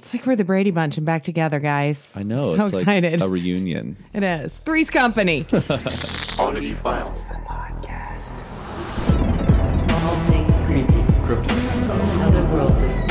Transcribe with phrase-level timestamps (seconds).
[0.00, 2.14] It's like we're the Brady Bunch and back together, guys.
[2.16, 2.54] I know.
[2.56, 3.20] So it's excited.
[3.20, 3.98] like a reunion.
[4.14, 4.58] it is.
[4.60, 5.44] Three's Company.
[6.38, 7.10] Oddity Files.
[7.44, 8.32] Podcast.
[10.02, 11.54] All things creepy, Crypto.
[12.24, 13.09] otherworldly.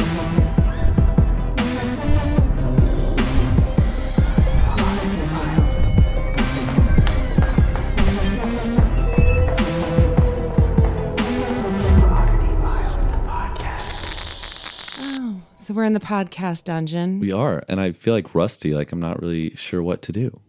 [15.69, 17.19] So we're in the podcast dungeon.
[17.19, 17.63] We are.
[17.69, 20.41] And I feel like rusty, like I'm not really sure what to do.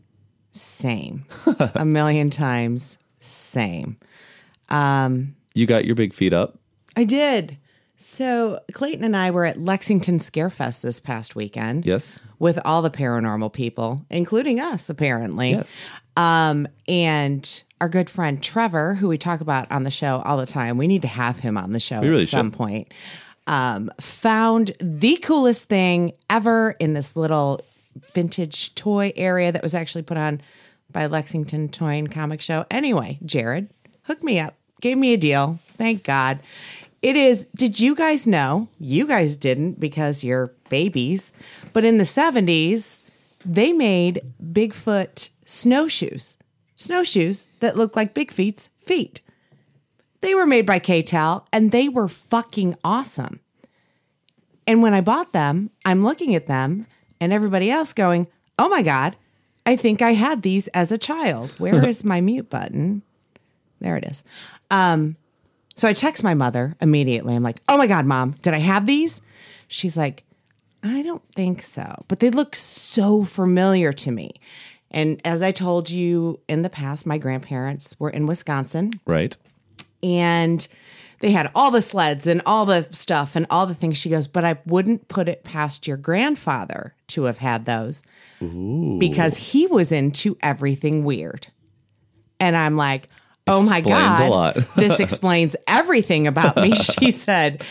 [0.51, 1.27] Same.
[1.75, 2.97] a million times.
[3.19, 3.99] Same.
[4.71, 6.59] Um, you got your big feet up.
[6.97, 7.59] I did.
[7.99, 11.85] So Clayton and I were at Lexington Scarefest this past weekend.
[11.85, 12.19] Yes.
[12.39, 15.51] With all the paranormal people, including us, apparently.
[15.51, 15.79] Yes.
[16.17, 20.47] Um, and our good friend Trevor, who we talk about on the show all the
[20.47, 22.57] time, we need to have him on the show really at some should.
[22.57, 22.95] point.
[23.47, 27.61] Um, found the coolest thing ever in this little
[28.13, 30.41] vintage toy area that was actually put on
[30.93, 32.65] by Lexington Toy and Comic Show.
[32.71, 33.69] Anyway, Jared
[34.05, 35.59] hooked me up, gave me a deal.
[35.77, 36.41] Thank God.
[37.03, 38.69] It is, did you guys know?
[38.79, 41.33] You guys didn't because you're babies,
[41.73, 42.99] but in the 70s,
[43.45, 46.37] they made Bigfoot snowshoes.
[46.77, 49.21] Snowshoes that look like Big Feet's feet.
[50.21, 53.41] They were made by KTEL and they were fucking awesome.
[54.67, 56.87] And when I bought them, I'm looking at them
[57.21, 58.27] and everybody else going,
[58.59, 59.17] oh my God,
[59.67, 61.51] I think I had these as a child.
[61.59, 63.03] Where is my mute button?
[63.81, 64.25] There it is.
[64.71, 65.17] Um,
[65.75, 67.35] so I text my mother immediately.
[67.35, 69.23] I'm like, oh my God, mom, did I have these?
[69.69, 70.25] She's like,
[70.83, 74.33] I don't think so, but they look so familiar to me.
[74.91, 79.37] And as I told you in the past, my grandparents were in Wisconsin Right.
[80.03, 80.67] And
[81.21, 83.99] they had all the sleds and all the stuff and all the things.
[83.99, 88.03] She goes, but I wouldn't put it past your grandfather to have had those
[88.99, 91.49] because he was into everything weird.
[92.39, 93.11] And I'm like,
[93.47, 96.75] oh my Explains a God, this explains everything about me.
[96.75, 97.63] She said,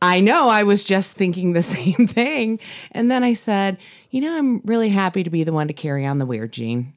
[0.00, 2.58] I know I was just thinking the same thing.
[2.92, 3.76] And then I said,
[4.10, 6.94] you know, I'm really happy to be the one to carry on the weird gene.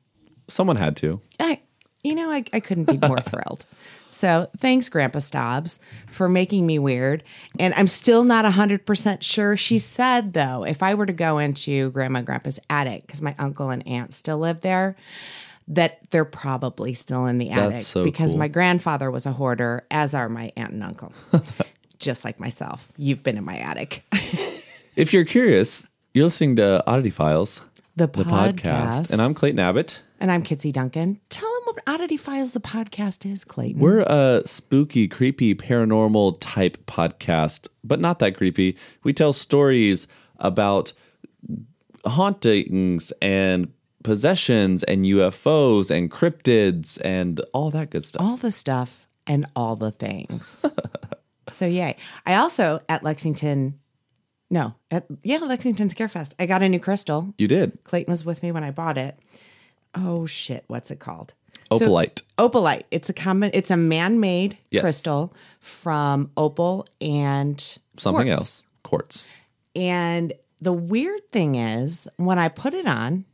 [0.48, 1.20] Someone had to.
[1.40, 1.60] I,
[2.04, 3.66] you know, I, I couldn't be more thrilled.
[4.12, 7.24] So thanks, Grandpa Stobbs, for making me weird.
[7.60, 9.58] And I'm still not 100% sure.
[9.58, 13.36] She said, though, if I were to go into Grandma and Grandpa's attic, because my
[13.40, 14.96] uncle and aunt still live there,
[15.68, 18.40] that they're probably still in the attic so because cool.
[18.40, 21.14] my grandfather was a hoarder, as are my aunt and uncle.
[22.00, 22.92] Just like myself.
[22.98, 24.04] You've been in my attic.
[24.94, 27.62] If you're curious, you're listening to Oddity Files,
[27.96, 28.60] The, the podcast.
[28.60, 29.12] podcast.
[29.14, 30.02] And I'm Clayton Abbott.
[30.22, 31.20] And I'm Kitsy Duncan.
[31.30, 33.82] Tell them what Oddity Files, the podcast is, Clayton.
[33.82, 38.78] We're a spooky, creepy, paranormal type podcast, but not that creepy.
[39.04, 40.94] We tell stories about
[42.06, 43.74] hauntings and
[44.04, 48.22] possessions and UFOs and cryptids and all that good stuff.
[48.22, 50.66] all the stuff and all the things.
[51.50, 51.98] so yay.
[52.28, 53.80] I also at Lexington,
[54.52, 57.34] no, at yeah, Lexington Scarefest, I got a new crystal.
[57.40, 57.84] You did.
[57.84, 59.18] Clayton was with me when I bought it.
[59.96, 61.34] Oh shit, what's it called?
[61.74, 62.22] So- Opalite.
[62.38, 62.84] opalite.
[62.92, 64.82] It's a common it's a man-made Yes.
[64.84, 67.60] crystal from opal and
[67.98, 68.32] Something quartz.
[68.32, 68.64] else.
[68.84, 69.28] Quartz.
[69.76, 73.26] And the weird thing is, when I put it on,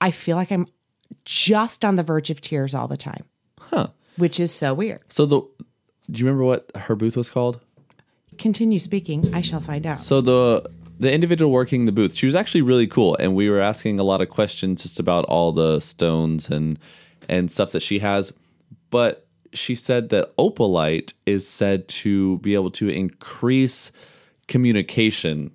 [0.00, 0.66] I feel like I'm
[1.24, 3.24] just on the verge of tears all the time.
[3.58, 3.88] Huh.
[4.16, 5.00] Which is so weird.
[5.08, 5.40] So the
[6.10, 7.60] do you remember what her booth was called?
[8.38, 9.34] Continue speaking.
[9.34, 9.98] I shall find out.
[9.98, 10.68] So the
[11.02, 14.04] the individual working the booth, she was actually really cool, and we were asking a
[14.04, 16.78] lot of questions just about all the stones and
[17.28, 18.32] and stuff that she has.
[18.90, 23.92] But she said that opalite is said to be able to increase
[24.48, 25.50] communication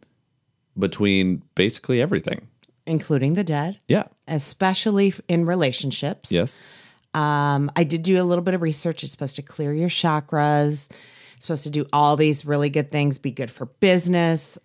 [0.78, 2.48] between basically everything.
[2.86, 4.06] including the dead, Yeah.
[4.30, 6.32] especially in relationships.
[6.32, 6.66] Yes.
[7.14, 9.04] Um, I did do a little bit of research.
[9.04, 10.90] It's supposed to clear your chakras.
[11.36, 14.58] It's supposed to do all these really good things, be good for business,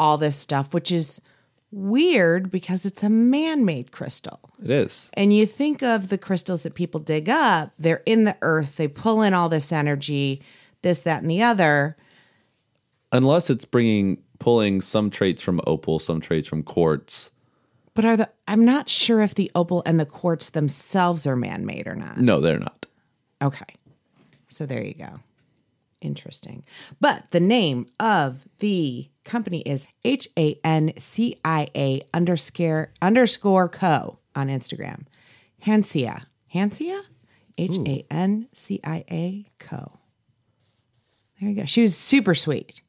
[0.00, 1.20] all this stuff, which is
[1.70, 4.40] weird because it's a man made crystal.
[4.64, 5.10] It is.
[5.12, 8.88] And you think of the crystals that people dig up, they're in the earth, they
[8.88, 10.42] pull in all this energy,
[10.80, 11.98] this, that, and the other.
[13.12, 17.30] Unless it's bringing pulling some traits from opal, some traits from quartz.
[17.92, 21.66] But are the I'm not sure if the opal and the quartz themselves are man
[21.66, 22.16] made or not.
[22.16, 22.86] No, they're not.
[23.42, 23.76] Okay.
[24.48, 25.20] So there you go.
[26.00, 26.64] Interesting.
[27.00, 33.68] But the name of the company is H A N C I A underscore underscore
[33.68, 35.04] co on Instagram.
[35.66, 36.24] Hansia.
[36.54, 37.02] Hansia?
[37.58, 39.98] H A N C I A co.
[41.40, 41.64] There you go.
[41.64, 42.82] She was super sweet.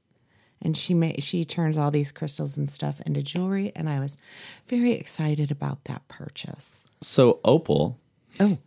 [0.64, 4.18] and she ma- she turns all these crystals and stuff into jewelry, and I was
[4.68, 6.84] very excited about that purchase.
[7.02, 8.00] So Opal
[8.40, 8.60] Oh,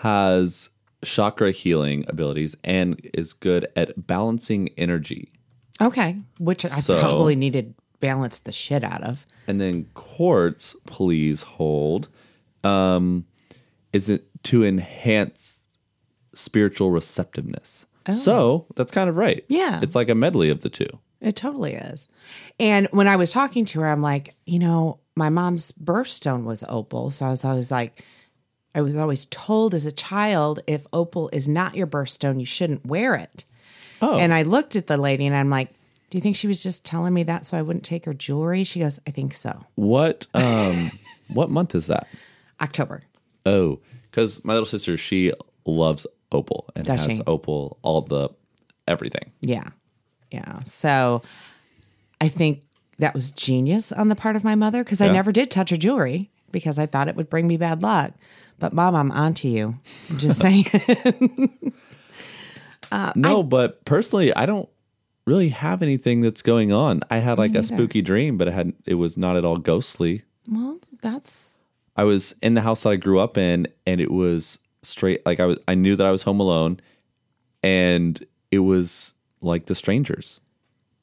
[0.00, 0.70] has
[1.04, 5.30] chakra healing abilities and is good at balancing energy.
[5.80, 9.26] Okay, which I So- probably needed balance the shit out of.
[9.46, 12.08] And then quartz, please hold,
[12.62, 13.26] um,
[13.92, 15.64] is it to enhance
[16.34, 17.86] spiritual receptiveness.
[18.12, 19.40] So that's kind of right.
[19.42, 19.46] Oh.
[19.48, 19.80] Yeah.
[19.82, 20.88] It's like a medley of the two.
[21.22, 22.06] It totally is.
[22.60, 26.62] And when I was talking to her, I'm like, you know, my mom's birthstone was
[26.68, 27.10] opal.
[27.10, 28.04] So I was always like,
[28.74, 32.84] I was always told as a child, if opal is not your birthstone, you shouldn't
[32.84, 33.44] wear it.
[34.02, 34.18] Oh.
[34.18, 35.70] And I looked at the lady and I'm like,
[36.10, 38.64] do you think she was just telling me that so I wouldn't take her jewelry?
[38.64, 39.64] She goes, I think so.
[39.74, 40.90] What um
[41.28, 42.06] what month is that?
[42.60, 43.02] October.
[43.46, 43.80] Oh,
[44.10, 45.32] because my little sister, she
[45.64, 47.22] loves opal and Does has she?
[47.26, 48.28] opal all the
[48.86, 49.32] everything.
[49.40, 49.68] Yeah.
[50.30, 50.62] Yeah.
[50.64, 51.22] So
[52.20, 52.62] I think
[52.98, 55.76] that was genius on the part of my mother because I never did touch her
[55.76, 58.12] jewelry because I thought it would bring me bad luck.
[58.60, 59.78] But mom, I'm onto you.
[60.10, 60.64] I'm just saying.
[62.92, 64.68] Uh, no, but personally, I don't
[65.26, 67.00] really have anything that's going on.
[67.10, 70.22] I had like a spooky dream, but it had it was not at all ghostly.
[70.50, 71.62] well, that's
[71.96, 75.40] I was in the house that I grew up in, and it was straight like
[75.40, 75.58] I was.
[75.68, 76.80] I knew that I was home alone,
[77.62, 80.40] and it was like the strangers.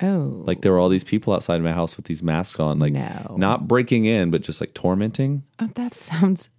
[0.01, 2.93] oh Like there were all these people outside my house with these masks on, like
[2.93, 3.35] No.
[3.37, 5.43] not breaking in, but just like tormenting.
[5.59, 6.49] oh, that sounds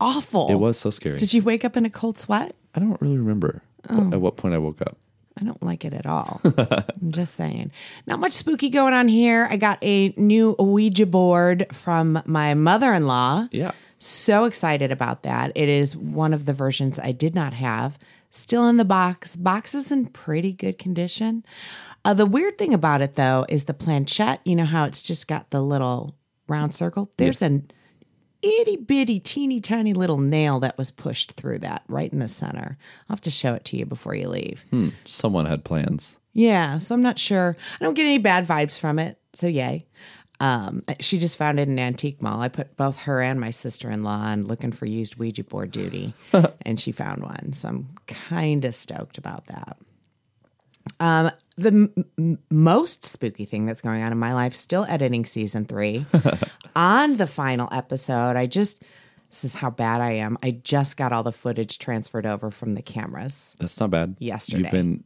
[0.00, 0.48] awful.
[0.50, 1.18] It was so scary.
[1.18, 2.54] Did you wake up in a cold sweat?
[2.74, 4.96] I don't really remember at what point I woke up.
[5.40, 6.40] I don't like it at all.
[6.44, 7.72] I'm just saying.
[8.06, 9.48] Not much spooky going on here.
[9.50, 13.48] I got a new Ouija board from my mother in law.
[13.50, 13.72] Yeah.
[13.98, 15.52] So excited about that.
[15.54, 17.98] It is one of the versions I did not have.
[18.30, 19.36] Still in the box.
[19.36, 21.42] Box is in pretty good condition.
[22.04, 24.40] Uh, the weird thing about it, though, is the planchette.
[24.44, 26.16] You know how it's just got the little
[26.48, 27.10] round circle?
[27.16, 27.70] There's an
[28.42, 32.76] itty bitty, teeny tiny little nail that was pushed through that right in the center.
[33.08, 34.64] I'll have to show it to you before you leave.
[35.04, 36.16] Someone had plans.
[36.32, 37.56] Yeah, so I'm not sure.
[37.80, 39.86] I don't get any bad vibes from it, so yay.
[40.40, 42.40] Um, she just found it in an antique mall.
[42.40, 45.70] I put both her and my sister in law on looking for used Ouija board
[45.70, 46.14] duty,
[46.62, 47.52] and she found one.
[47.52, 49.76] So I'm kind of stoked about that.
[50.98, 55.64] Um, the m- most spooky thing that's going on in my life, still editing season
[55.64, 56.04] three.
[56.76, 58.82] on the final episode, I just,
[59.30, 60.38] this is how bad I am.
[60.42, 63.54] I just got all the footage transferred over from the cameras.
[63.58, 64.16] That's not bad.
[64.18, 64.62] Yesterday.
[64.62, 65.04] You've been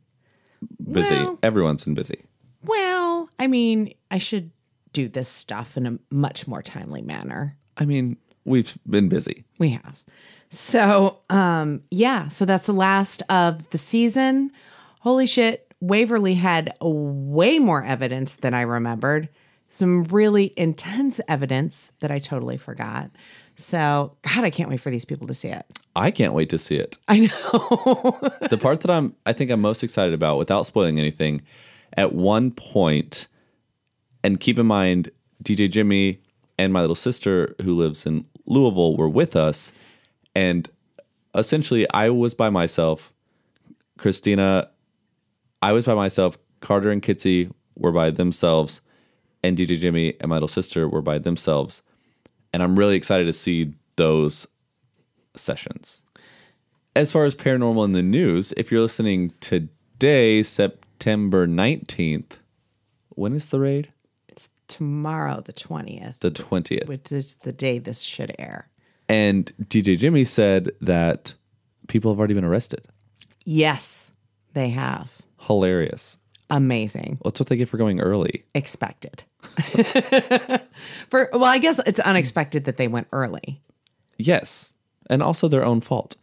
[0.93, 1.15] busy.
[1.15, 2.25] Well- Everyone's been busy.
[2.63, 4.51] Well, I mean, I should
[4.93, 7.57] do this stuff in a much more timely manner.
[7.77, 9.45] I mean, we've been busy.
[9.59, 10.03] We have.
[10.51, 14.51] So, um, yeah, so that's the last of the season.
[15.01, 19.29] Holy shit, Waverly had way more evidence than I remembered.
[19.69, 23.11] Some really intense evidence that I totally forgot.
[23.57, 25.65] So, God, I can't wait for these people to see it.
[25.95, 26.99] I can't wait to see it.
[27.09, 28.21] I know.
[28.49, 31.43] the part that I'm I think I'm most excited about without spoiling anything,
[31.97, 33.27] at one point,
[34.23, 35.11] and keep in mind
[35.43, 36.21] DJ Jimmy
[36.59, 39.73] and my little sister who lives in Louisville were with us
[40.35, 40.69] and
[41.35, 43.13] essentially I was by myself.
[43.99, 44.71] Christina
[45.63, 48.81] I was by myself, Carter and Kitsy were by themselves,
[49.43, 51.83] and DJ Jimmy and my little sister were by themselves.
[52.53, 54.47] And I'm really excited to see those
[55.35, 56.05] sessions
[56.97, 62.39] as far as paranormal in the news, if you're listening today, September 19th,
[63.11, 63.93] when is the raid?
[64.29, 66.89] it's tomorrow, the 20th, The 20th.
[66.89, 68.69] which is the day this should air.
[69.11, 71.35] And DJ Jimmy said that
[71.87, 72.81] people have already been arrested.
[73.45, 74.11] Yes,
[74.55, 75.13] they have.
[75.47, 76.19] Hilarious.
[76.51, 77.19] Amazing.
[77.25, 78.45] That's what they get for going early.
[78.55, 79.25] expected.
[81.09, 83.61] For well, I guess it's unexpected that they went early.
[84.19, 84.73] Yes.
[85.09, 86.17] And also their own fault.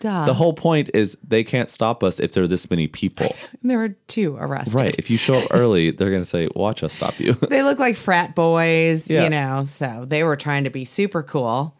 [0.00, 0.26] Duh.
[0.26, 3.34] The whole point is they can't stop us if there are this many people.
[3.62, 4.74] there were two arrested.
[4.80, 4.94] right.
[4.98, 7.32] If you show up early, they're going to say, watch us stop you.
[7.48, 9.24] They look like frat boys, Yeah.
[9.24, 11.74] you know, so they were trying to be super cool.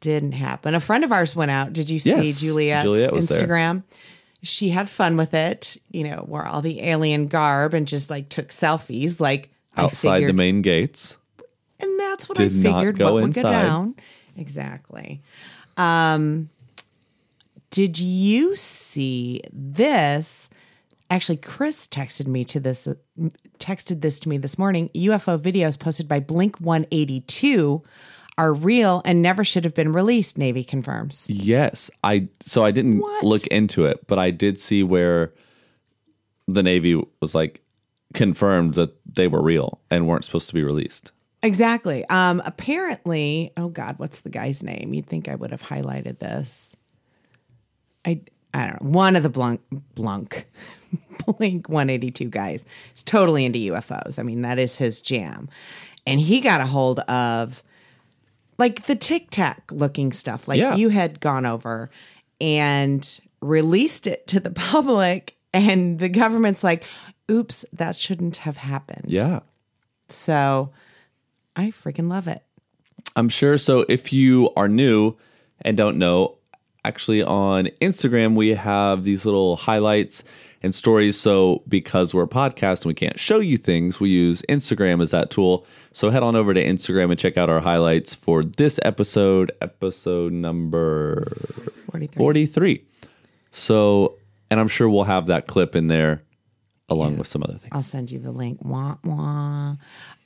[0.00, 0.74] Didn't happen.
[0.74, 1.72] A friend of ours went out.
[1.72, 3.38] Did you see Yes, Juliet's Juliet was there.
[4.42, 8.28] She had fun with it, you know, wore all the alien garb and just like
[8.28, 11.18] took selfies, like Outside the main gates.
[11.78, 13.94] and that's what Did I figured what would go down.
[14.36, 15.22] Exactly.
[15.76, 16.48] Um,
[17.70, 20.50] did you see this?
[21.10, 22.88] Actually, Chris texted me to this.
[23.58, 24.88] Texted this to me this morning.
[24.94, 27.82] UFO videos posted by Blink One Eighty Two
[28.40, 30.38] are real and never should have been released.
[30.38, 31.28] Navy confirms.
[31.28, 33.24] Yes, I so I didn't What?
[33.24, 35.34] look into it, but I did see where
[36.48, 37.60] the Navy was like,
[38.14, 41.12] confirmed that they were real and weren't supposed to be released.
[41.42, 42.04] Exactly.
[42.06, 44.92] Um, apparently, oh God, what's the guy's name?
[44.94, 46.74] You'd think I would have highlighted this.
[48.04, 48.20] I
[48.52, 48.90] I don't know.
[48.90, 49.60] One of the Blunk
[49.94, 50.46] Blunk
[51.26, 54.18] Blink 182 guys is totally into UFOs.
[54.18, 55.48] I mean, that is his jam.
[56.06, 57.62] And he got a hold of
[58.60, 60.76] like the tic tac looking stuff, like Yeah.
[60.76, 61.90] you had gone over
[62.40, 65.36] and released it to the public.
[65.52, 66.84] And the government's like,
[67.28, 69.06] oops, that shouldn't have happened.
[69.08, 69.40] Yeah.
[70.08, 70.70] So
[71.56, 72.42] I freaking love it.
[73.16, 73.58] I'm sure.
[73.58, 75.16] So if you are new
[75.62, 76.38] and don't know,
[76.84, 80.24] actually on Instagram, we have these little highlights
[80.62, 81.18] and stories.
[81.18, 85.10] So because we're a podcast and we can't show you things, we use Instagram as
[85.10, 85.66] that tool.
[85.92, 90.32] So head on over to Instagram and check out our highlights for this episode, episode
[90.32, 91.24] number
[91.90, 92.18] 43.
[92.18, 92.84] 43.
[93.52, 94.18] So,
[94.50, 96.22] and I'm sure we'll have that clip in there
[96.88, 97.70] along with some other things.
[97.72, 98.58] I'll send you the link.
[98.62, 99.76] Wah, wah.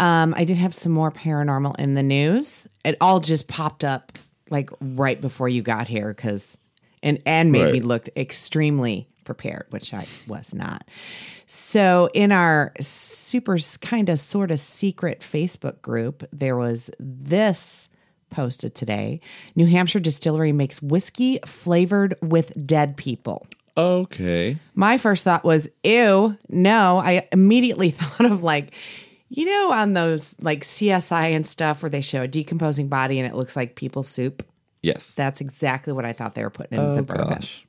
[0.00, 2.66] Um, I did have some more paranormal in the news.
[2.84, 4.18] It all just popped up
[4.50, 6.58] like right before you got here because
[7.02, 10.86] and and made me look extremely prepared, which I was not.
[11.46, 17.88] So in our super kind of sort of secret Facebook group, there was this
[18.30, 19.20] posted today.
[19.54, 23.46] New Hampshire distillery makes whiskey flavored with dead people.
[23.76, 24.58] Okay.
[24.74, 26.98] My first thought was, ew, no.
[26.98, 28.74] I immediately thought of like,
[29.36, 33.28] you know, on those like CSI and stuff where they show a decomposing body and
[33.28, 34.46] it looks like people soup.
[34.80, 35.14] Yes.
[35.16, 37.28] That's exactly what I thought they were putting in oh, the bourbon.
[37.30, 37.66] gosh.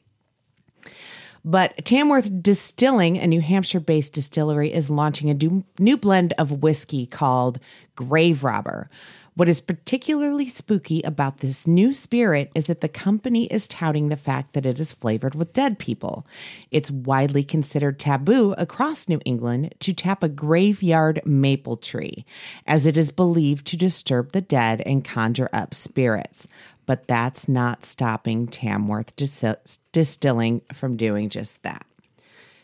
[1.43, 6.63] But Tamworth Distilling, a New Hampshire based distillery, is launching a new, new blend of
[6.63, 7.59] whiskey called
[7.95, 8.89] Grave Robber.
[9.35, 14.15] What is particularly spooky about this new spirit is that the company is touting the
[14.15, 16.25] fact that it is flavored with dead people.
[16.71, 22.25] It's widely considered taboo across New England to tap a graveyard maple tree,
[22.65, 26.47] as it is believed to disturb the dead and conjure up spirits
[26.85, 31.85] but that's not stopping Tamworth Dis- Distilling from doing just that.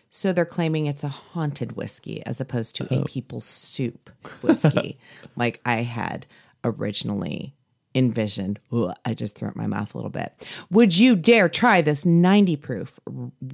[0.10, 3.04] So they're claiming it's a haunted whiskey as opposed to a oh.
[3.06, 4.10] people soup
[4.42, 4.98] whiskey,
[5.36, 6.26] like I had
[6.64, 7.56] originally
[7.94, 8.58] envisioned.
[8.72, 10.34] Ugh, I just threw up my mouth a little bit.
[10.70, 13.00] Would you dare try this 90 proof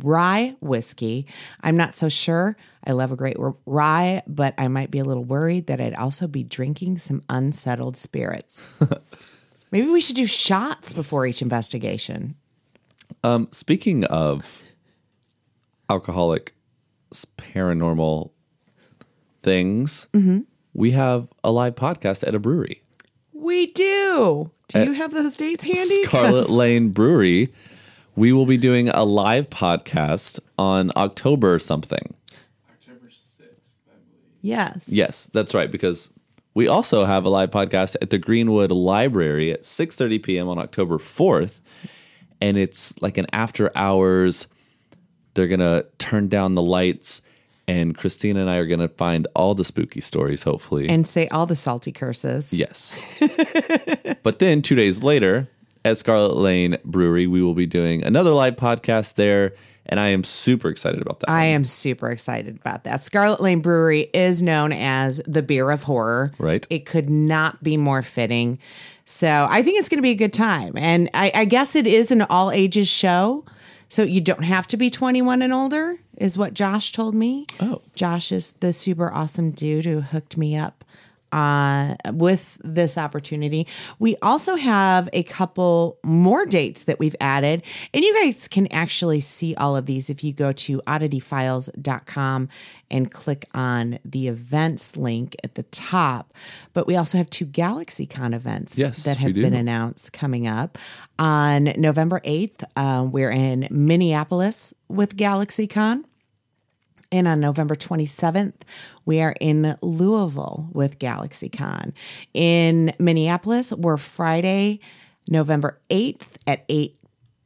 [0.04, 1.26] rye whiskey?
[1.62, 2.56] I'm not so sure.
[2.86, 6.28] I love a great rye, but I might be a little worried that I'd also
[6.28, 8.74] be drinking some unsettled spirits.
[9.72, 12.36] Maybe we should do shots before each investigation.
[13.24, 14.62] Um, speaking of
[15.90, 16.54] alcoholic
[17.38, 18.32] paranormal
[19.42, 20.40] things, Mm-hmm.
[20.74, 22.82] we have a live podcast at a brewery,
[23.40, 24.52] We do.
[24.70, 26.04] Do you have those dates handy?
[26.06, 27.54] Scarlet Lane Brewery.
[28.16, 32.16] We will be doing a live podcast on October something.
[32.68, 34.32] October 6th, I believe.
[34.42, 34.90] Yes.
[34.90, 35.72] Yes, that's right.
[35.72, 36.12] Because
[36.56, 40.50] we also have a live podcast at the Greenwood Library at 6:30 p.m.
[40.50, 41.60] on October 4th,
[42.42, 44.48] and it's like an after hours.
[45.36, 47.22] They're gonna turn down the lights,
[47.68, 50.44] and Christina and I are gonna find all the spooky stories.
[50.44, 52.54] Hopefully, And say all the salty curses.
[52.54, 53.20] yes.
[54.24, 55.48] but then two days later,
[55.86, 59.54] at Scarlet Lane Brewery, we will be doing another live podcast there,
[59.86, 61.30] and I am super excited about that.
[61.30, 63.04] I am super excited about that.
[63.06, 66.34] Scarlet Lane Brewery is known as the beer of horror.
[66.40, 66.66] Right.
[66.70, 68.60] It could not be more fitting.
[69.06, 70.74] So I think it's going to be a good time.
[70.76, 73.46] And I, I guess it is an all ages show.
[73.90, 77.48] So you don't have to be 21 and older, is what Josh told me.
[77.60, 77.82] Oh.
[77.96, 80.84] Josh is the super awesome dude who hooked me up
[81.32, 83.68] uh, with this opportunity.
[84.00, 89.20] We also have a couple more dates that we've added, and you guys can actually
[89.20, 92.50] see all of these if you go to oddityfiles.com
[92.90, 96.34] and click on the events link at the top.
[96.74, 100.78] But we also have two GalaxyCon events Yes, that have been announced coming up.
[101.20, 106.04] On November 8th, uh, we're in Minneapolis with GalaxyCon.
[107.12, 108.62] And on November 27th,
[109.06, 111.94] we are in Louisville with GalaxyCon.
[112.34, 114.80] In Minneapolis, we're Friday,
[115.30, 116.94] November 8th at 8.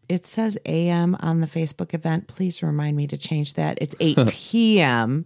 [0.09, 2.27] It says AM on the Facebook event.
[2.27, 3.77] Please remind me to change that.
[3.79, 5.25] It's 8 p.m.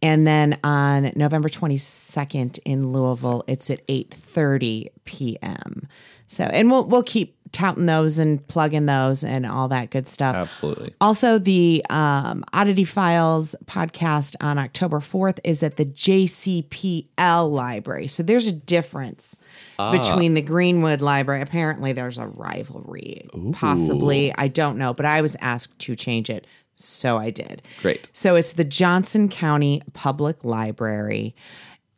[0.00, 5.88] And then on November 22nd in Louisville, it's at 8:30 p.m.
[6.28, 10.36] So, and we'll we'll keep touting those and plugging those and all that good stuff.
[10.36, 10.94] Absolutely.
[11.00, 18.06] Also, the um, Oddity Files podcast on October 4th is at the JCPL Library.
[18.06, 19.36] So there's a difference
[19.76, 21.42] between the Greenwood Library.
[21.42, 24.32] Apparently, there's a rivalry, possibly.
[24.38, 26.46] I don't know, but I was asked to change it.
[26.76, 27.62] So I did.
[27.82, 28.08] Great.
[28.12, 31.34] So it's the Johnson County Public Library.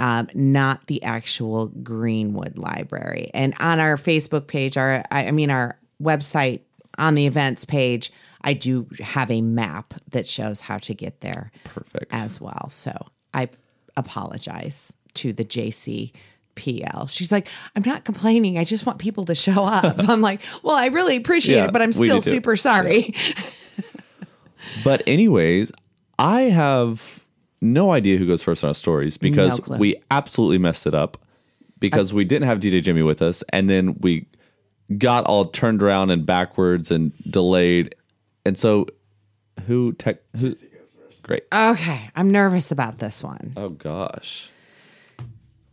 [0.01, 3.31] Um, not the actual Greenwood Library.
[3.35, 6.61] And on our Facebook page, our I, I mean our website
[6.99, 8.11] on the events page,
[8.43, 12.13] I do have a map that shows how to get there Perfect.
[12.13, 12.69] as well.
[12.71, 12.93] So
[13.35, 13.49] I
[13.97, 16.13] apologize to the JC.
[16.57, 17.07] PL.
[17.07, 18.59] She's like, I'm not complaining.
[18.59, 19.97] I just want people to show up.
[20.11, 23.15] I'm like, well, I really appreciate Yeah, it, but I'm still super sorry.
[24.85, 25.73] But anyways,
[26.19, 27.25] I have
[27.61, 31.19] no idea who goes first on our stories because No we absolutely messed it up
[31.79, 34.27] because we didn't have DJ Jimmy with us, and then we
[34.99, 37.95] got all turned around and backwards and delayed,
[38.45, 38.87] and so
[39.67, 40.55] who tech who
[41.23, 41.45] great.
[41.53, 43.53] Okay, I'm nervous about this one.
[43.57, 44.51] oh gosh.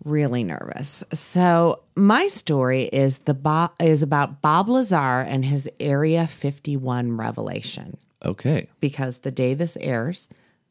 [0.03, 1.03] Really nervous.
[1.12, 7.98] So my story is the Bo- is about Bob Lazar and his Area 51 revelation.
[8.24, 8.67] Okay.
[8.79, 10.29] Because the day this airs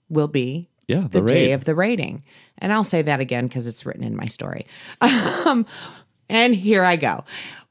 [0.08, 2.22] will be Yeah, the, the day of the rating.
[2.58, 4.66] And I'll say that again because it's written in my story.
[5.00, 5.66] Um,
[6.28, 7.24] and here I go.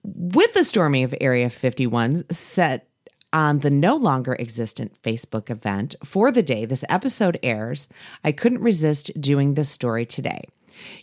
[0.04, 2.88] With the storming of Area 51 set
[3.34, 7.90] on the no longer existent Facebook event for the day this episode airs,
[8.24, 10.46] I couldn't resist doing this story today.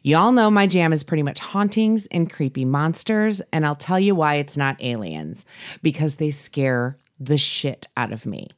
[0.02, 4.14] Y'all know my jam is pretty much hauntings and creepy monsters, and I'll tell you
[4.14, 5.44] why it's not aliens
[5.82, 8.48] because they scare the shit out of me.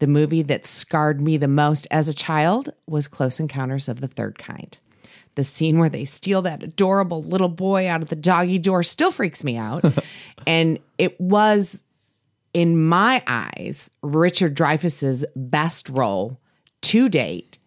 [0.00, 4.08] The movie that scarred me the most as a child was Close Encounters of the
[4.08, 4.78] Third Kind.
[5.34, 9.10] The scene where they steal that adorable little boy out of the doggy door still
[9.10, 9.84] freaks me out.
[10.46, 11.82] and it was,
[12.54, 16.40] in my eyes, Richard Dreyfuss's best role
[16.80, 17.58] to date.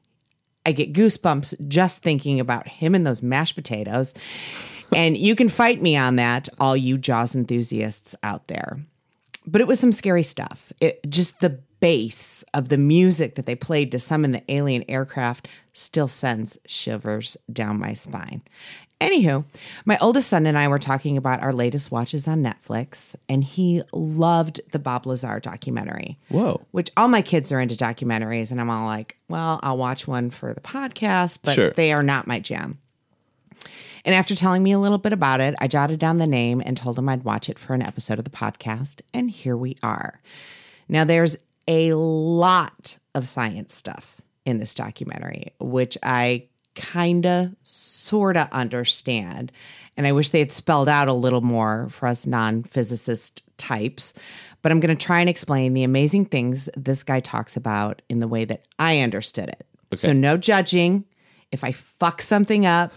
[0.65, 4.15] I get goosebumps just thinking about him and those mashed potatoes.
[4.91, 8.79] And you can fight me on that, all you Jaws enthusiasts out there
[9.45, 10.71] but it was some scary stuff.
[10.79, 15.49] It just the bass of the music that they played to summon the alien aircraft
[15.73, 18.41] still sends shivers down my spine.
[19.01, 19.43] Anywho,
[19.83, 23.81] my oldest son and I were talking about our latest watches on Netflix, and he
[23.91, 26.17] loved the Bob Lazar documentary.
[26.29, 26.65] Whoa.
[26.71, 30.29] Which all my kids are into documentaries, and I'm all like, well, I'll watch one
[30.29, 31.71] for the podcast, but Sure.
[31.71, 32.77] they are not my jam.
[34.05, 36.77] And after telling me a little bit about it, I jotted down the name and
[36.77, 39.01] told him I'd watch it for an episode of the podcast.
[39.13, 40.21] And here we are.
[40.87, 41.35] Now, there's
[41.67, 49.51] a lot of science stuff in this documentary, which I kind of, sort of understand.
[49.95, 54.13] And I wish they had spelled out a little more for us non physicist types.
[54.61, 58.19] But I'm going to try and explain the amazing things this guy talks about in
[58.19, 59.67] the way that I understood it.
[59.95, 61.05] So, no judging.
[61.51, 62.91] If I fuck something up,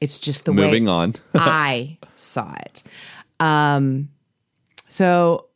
[0.00, 2.84] it's just the way moving on I saw it.
[3.40, 4.10] Um,
[4.88, 5.47] so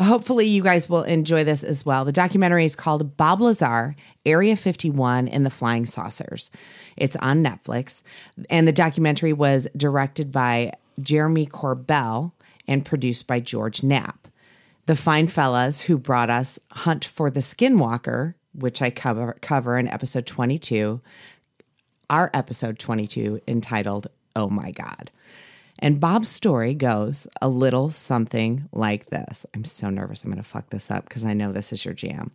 [0.00, 2.04] hopefully you guys will enjoy this as well.
[2.04, 6.50] The documentary is called Bob Lazar, Area 51 and the Flying Saucers.
[6.96, 8.02] It's on Netflix.
[8.48, 12.32] And the documentary was directed by Jeremy Corbell
[12.66, 14.28] and produced by George Knapp.
[14.86, 19.88] The fine fellas who brought us Hunt for the Skinwalker, which I cover, cover in
[19.88, 21.00] episode 22,
[22.08, 25.10] our episode 22 entitled Oh My God.
[25.80, 29.46] And Bob's story goes a little something like this.
[29.54, 31.94] I'm so nervous I'm going to fuck this up because I know this is your
[31.94, 32.30] jam.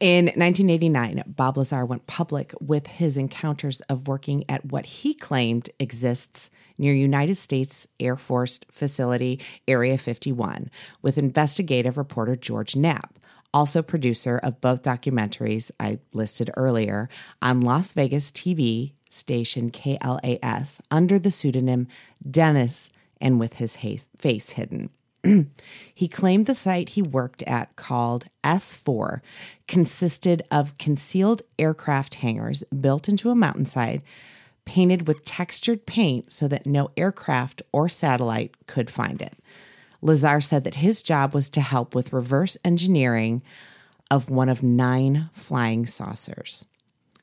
[0.00, 5.70] In 1989, Bob Lazar went public with his encounters of working at what he claimed
[5.78, 10.68] exists near United States Air Force facility Area 51
[11.00, 13.18] with investigative reporter George Knapp
[13.54, 17.08] also producer of both documentaries I listed earlier
[17.40, 21.88] on Las Vegas TV station KLAS under the pseudonym
[22.28, 24.90] Dennis and with his face hidden.
[25.94, 29.20] he claimed the site he worked at, called S4,
[29.66, 34.02] consisted of concealed aircraft hangars built into a mountainside,
[34.64, 39.34] painted with textured paint so that no aircraft or satellite could find it.
[40.02, 43.42] Lazar said that his job was to help with reverse engineering
[44.10, 46.66] of one of nine flying saucers.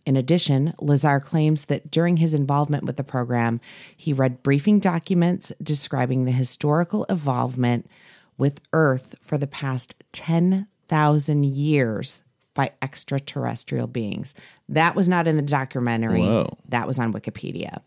[0.05, 3.61] In addition, Lazar claims that during his involvement with the program,
[3.95, 7.89] he read briefing documents describing the historical involvement
[8.37, 14.33] with Earth for the past 10,000 years by extraterrestrial beings.
[14.67, 16.23] That was not in the documentary.
[16.23, 16.57] Whoa.
[16.69, 17.81] That was on Wikipedia.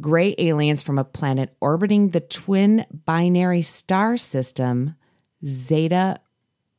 [0.00, 4.96] gray aliens from a planet orbiting the twin binary star system,
[5.46, 6.20] Zeta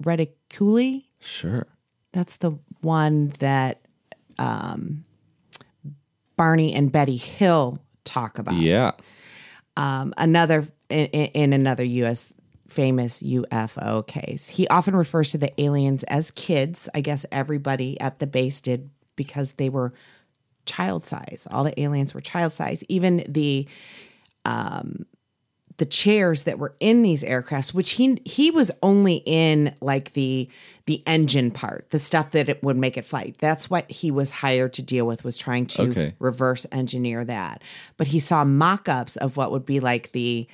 [0.01, 1.05] Reticuli.
[1.19, 1.67] Sure.
[2.11, 3.82] That's the one that
[4.39, 5.05] um,
[6.35, 8.55] Barney and Betty Hill talk about.
[8.55, 8.91] Yeah.
[9.77, 12.33] Um, another in, in another U.S.
[12.67, 14.49] famous UFO case.
[14.49, 16.89] He often refers to the aliens as kids.
[16.93, 19.93] I guess everybody at the base did because they were
[20.65, 21.47] child size.
[21.51, 22.83] All the aliens were child size.
[22.87, 23.67] Even the
[24.45, 25.05] um,
[25.77, 30.49] the chairs that were in these aircrafts, which he he was only in like the
[30.85, 33.33] the engine part, the stuff that it would make it fly.
[33.39, 35.23] That's what he was hired to deal with.
[35.23, 36.15] Was trying to Okay.
[36.19, 37.61] reverse engineer that.
[37.97, 40.47] But he saw mock-ups of what would be like the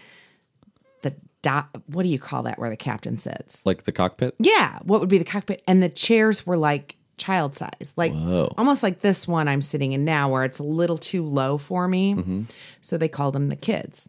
[1.02, 1.70] the dot.
[1.88, 2.58] What do you call that?
[2.60, 3.66] Where the captain sits?
[3.66, 4.36] Like the cockpit?
[4.40, 5.62] Yeah, what would be the cockpit?
[5.68, 8.14] And the chairs were like child size, like
[8.58, 11.86] almost like this one I'm sitting in now, where it's a little too low for
[11.88, 12.14] me.
[12.16, 12.44] Mm-hmm.
[12.80, 14.08] So they called them the kids.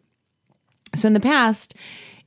[0.94, 1.74] So in the past,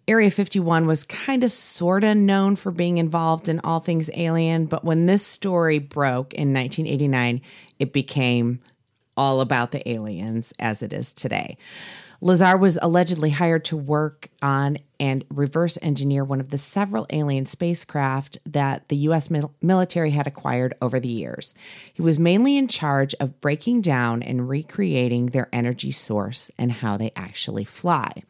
[0.08, 4.66] Area 51 was kind of sort of known for being involved in all things alien,
[4.66, 7.42] but when this story broke in 1989,
[7.80, 8.60] it became
[9.16, 11.58] all about the aliens as it is today.
[12.20, 17.46] Lazar was allegedly hired to work on and reverse engineer one of the several alien
[17.46, 21.54] spacecraft that the US mil- military had acquired over the years.
[21.94, 26.96] He was mainly in charge of breaking down and recreating their energy source and how
[26.96, 28.24] they actually fly.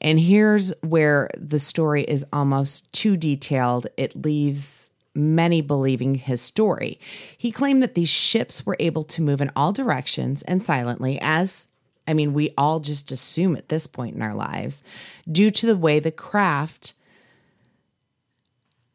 [0.00, 3.88] And here's where the story is almost too detailed.
[3.96, 7.00] It leaves many believing his story.
[7.36, 11.68] He claimed that these ships were able to move in all directions and silently, as
[12.06, 14.82] I mean, we all just assume at this point in our lives,
[15.30, 16.94] due to the way the craft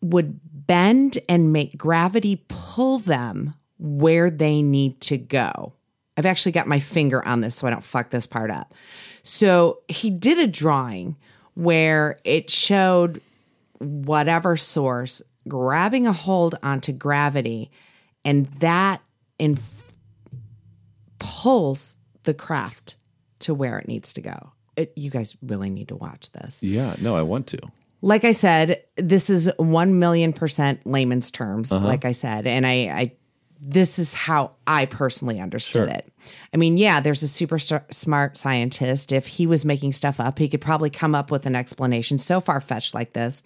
[0.01, 5.73] would bend and make gravity pull them where they need to go.
[6.17, 8.73] I've actually got my finger on this so I don't fuck this part up.
[9.23, 11.15] So he did a drawing
[11.55, 13.21] where it showed
[13.79, 17.71] whatever source grabbing a hold onto gravity
[18.23, 19.01] and that
[19.39, 19.57] in
[21.19, 22.95] pulls the craft
[23.39, 24.51] to where it needs to go.
[24.75, 26.63] It, you guys really need to watch this.
[26.63, 26.95] Yeah.
[26.99, 27.59] No, I want to.
[28.01, 31.85] Like I said, this is 1 million percent layman's terms, uh-huh.
[31.85, 32.47] like I said.
[32.47, 33.11] And I, I,
[33.65, 35.97] this is how I personally understood Sure.
[35.97, 36.11] it.
[36.53, 39.11] I mean, yeah, there's a super st- smart scientist.
[39.13, 42.41] If he was making stuff up, he could probably come up with an explanation so
[42.41, 43.41] far fetched like this.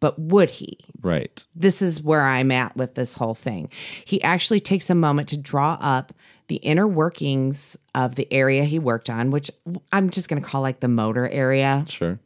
[0.00, 0.78] But would he?
[1.02, 1.44] Right.
[1.54, 3.68] this is where I'm at with this whole thing.
[4.04, 6.12] He actually takes a moment to draw up
[6.48, 9.50] the inner workings of the area he worked on, which
[9.92, 12.18] I'm just going to call like the motor area, Sure.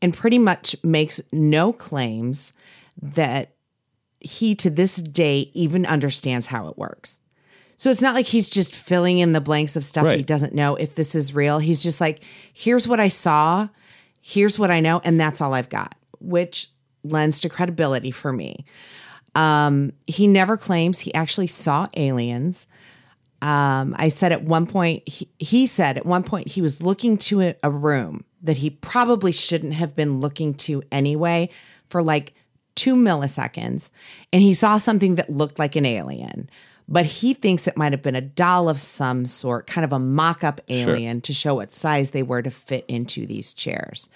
[0.00, 2.52] and pretty much makes no claims
[3.02, 3.52] that
[4.20, 7.20] he to this day even understands how it works.
[7.76, 10.74] So it's not like he's just filling in the blanks of stuff he doesn't know
[10.74, 11.60] if this is real.
[11.60, 13.68] He's just like, here's what I saw,
[14.20, 16.70] here's what I know, and that's all I've got, which
[17.04, 18.64] lends to credibility for me.
[19.36, 22.66] Um, he never claims he actually saw aliens.
[23.40, 27.16] Um, I said at one point, he, he said at one point he was looking
[27.18, 31.50] to a, a room that he probably shouldn't have been looking to anyway
[31.88, 32.34] for like
[32.78, 33.90] two milliseconds.
[34.32, 36.48] And he saw something that looked like an alien,
[36.88, 39.98] but he thinks it might have been a doll of some sort, kind of a
[39.98, 44.08] mock up alien to show what size they were to fit into these chairs.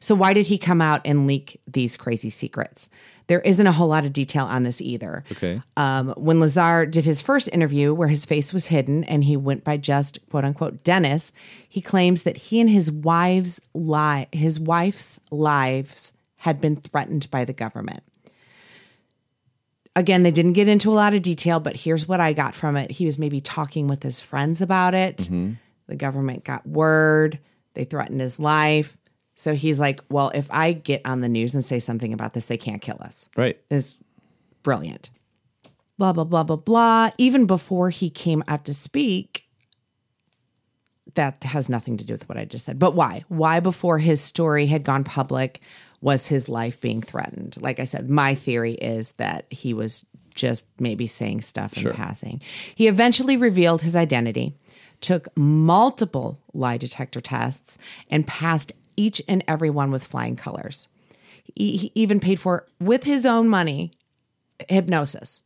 [0.00, 2.88] So, why did he come out and leak these crazy secrets?
[3.26, 5.22] There isn't a whole lot of detail on this either.
[5.32, 5.60] Okay.
[5.76, 9.64] Um, when Lazar did his first interview, where his face was hidden and he went
[9.64, 11.30] by just quote unquote Dennis,
[11.68, 17.44] he claims that he and his wife's li- his wife's lives had been threatened by
[17.44, 18.02] the government.
[19.96, 22.76] Again, they didn't get into a lot of detail, but here's what I got from
[22.76, 22.92] it.
[22.92, 25.28] He was maybe talking with his friends about it.
[25.88, 27.38] The government got word,
[27.74, 28.96] they threatened his life.
[29.34, 32.46] So he's like, Well, if I get on the news and say something about this,
[32.48, 33.58] they can't kill us Right.
[33.70, 33.96] is
[34.62, 35.10] brilliant.
[35.96, 37.10] Blah, blah, blah, blah, blah.
[37.18, 39.44] Even before he came out to speak,
[41.14, 42.78] that has nothing to do with what I just said.
[42.78, 43.24] But why?
[43.28, 45.60] Why, before his story had gone public,
[46.00, 47.56] was his life being threatened?
[47.60, 52.40] Like I said, my theory is that he was just maybe saying stuff in passing.
[52.74, 54.54] He eventually revealed his identity,
[55.00, 57.78] took multiple lie detector tests,
[58.10, 60.88] and passed each and every one with flying colors.
[61.54, 63.90] He, he even paid for, with his own money,
[64.68, 65.42] hypnosis.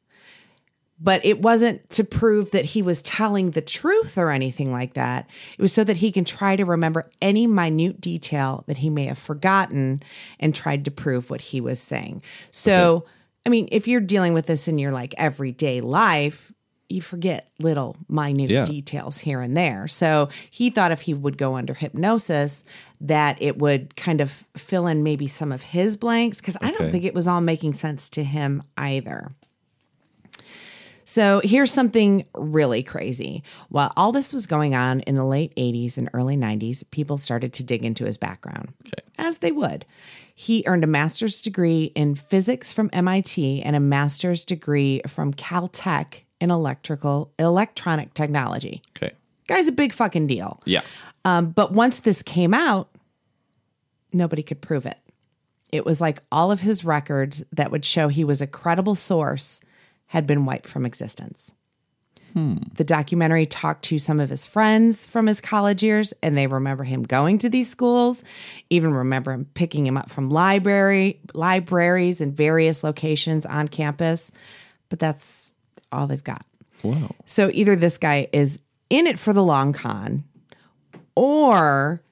[1.02, 5.28] But it wasn't to prove that he was telling the truth or anything like that.
[5.58, 9.06] It was so that he can try to remember any minute detail that he may
[9.06, 10.02] have forgotten
[10.38, 12.22] and tried to prove what he was saying.
[12.52, 13.04] So,
[13.44, 16.52] I mean, if you're dealing with this in your like everyday life,
[16.88, 18.64] you forget little minute Yeah.
[18.66, 19.88] details here and there.
[19.88, 22.64] So he thought if he would go under hypnosis,
[23.00, 26.92] that it would kind of fill in maybe some of his blanks because I don't
[26.92, 29.32] think it was all making sense to him either.
[31.04, 33.42] So here's something really crazy.
[33.68, 37.52] While all this was going on in the late 80s and early 90s, people started
[37.54, 39.02] to dig into his background, Okay.
[39.18, 39.84] as they would.
[40.34, 46.22] He earned a master's degree in physics from MIT and a master's degree from Caltech
[46.40, 48.82] in electrical electronic technology.
[48.96, 49.12] Okay.
[49.48, 50.60] Guy's a big fucking deal.
[50.64, 50.80] Yeah.
[51.24, 52.88] Um, but once this came out,
[54.12, 54.98] nobody could prove it.
[55.70, 59.60] It was like all of his records that would show he was a credible source
[60.12, 61.52] had been wiped from existence.
[62.34, 66.84] The documentary talked to some of his friends from his college years, and they remember
[66.84, 68.22] him going to these schools,
[68.70, 74.32] even remember him picking him up from library libraries in various locations on campus.
[74.88, 75.52] But that's
[75.90, 76.44] all they've got.
[76.82, 77.10] Wow.
[77.26, 80.24] So either this guy is in it for the long con,
[81.14, 82.02] or,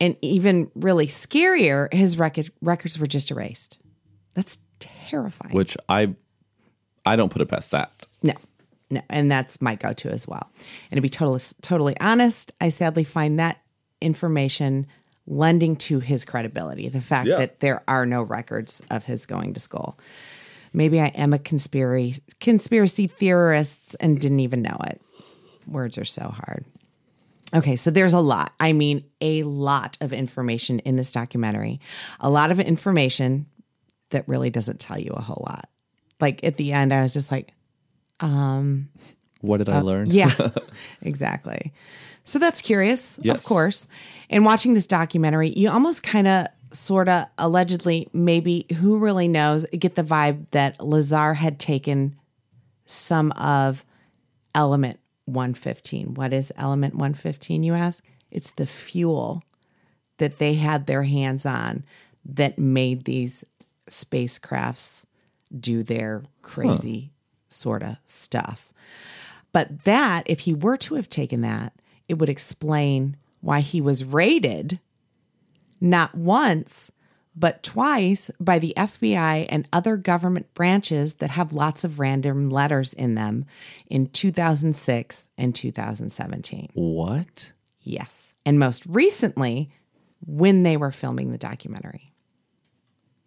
[0.00, 3.78] and even really scarier, his record, records were just erased.
[4.34, 5.54] That's terrifying.
[5.54, 6.14] Which I
[7.06, 7.90] I don't put it past that.
[8.22, 8.34] no,
[8.90, 10.50] no, and that's my go-to as well.
[10.90, 13.62] And to be totally totally honest, I sadly find that
[14.00, 14.86] information
[15.26, 16.88] lending to his credibility.
[16.88, 17.38] The fact Yeah.
[17.38, 19.98] that there are no records of his going to school.
[20.72, 25.00] Maybe I am a conspiracy conspiracy theorist and didn't even know it.
[25.66, 26.64] Words are so hard.
[27.54, 28.52] Okay, so there's a lot.
[28.60, 31.80] I mean, a lot of information in this documentary.
[32.20, 33.46] A lot of information
[34.10, 35.68] that really doesn't tell you a whole lot.
[36.20, 37.52] Like at the end, I was just like,
[39.40, 40.08] What did I learn?
[40.08, 40.50] Uh, yeah,
[41.02, 41.72] exactly.
[42.24, 43.86] So that's curious, of course.
[44.30, 49.64] And watching this documentary, you almost kind of, sort of, allegedly, maybe who really knows,
[49.66, 52.16] get the vibe that Lazar had taken
[52.84, 53.84] some of
[54.54, 56.14] element 115.
[56.14, 58.04] What is element 115, you ask?
[58.30, 59.42] It's the fuel
[60.18, 61.84] that they had their hands on
[62.24, 63.44] that made these
[63.88, 65.04] spacecrafts
[65.60, 67.12] do their crazy
[67.48, 68.68] sort of stuff.
[69.52, 71.72] But that, if he were to have taken that,
[72.08, 74.80] it would explain why he was raided
[75.80, 76.92] not once,
[77.34, 82.94] but twice by the FBI and other government branches that have lots of random letters
[82.94, 83.44] in them
[83.88, 86.70] in 2006 and 2017.
[86.74, 87.52] What?
[87.80, 88.34] Yes.
[88.44, 89.70] And most recently,
[90.24, 92.12] when they were filming the documentary.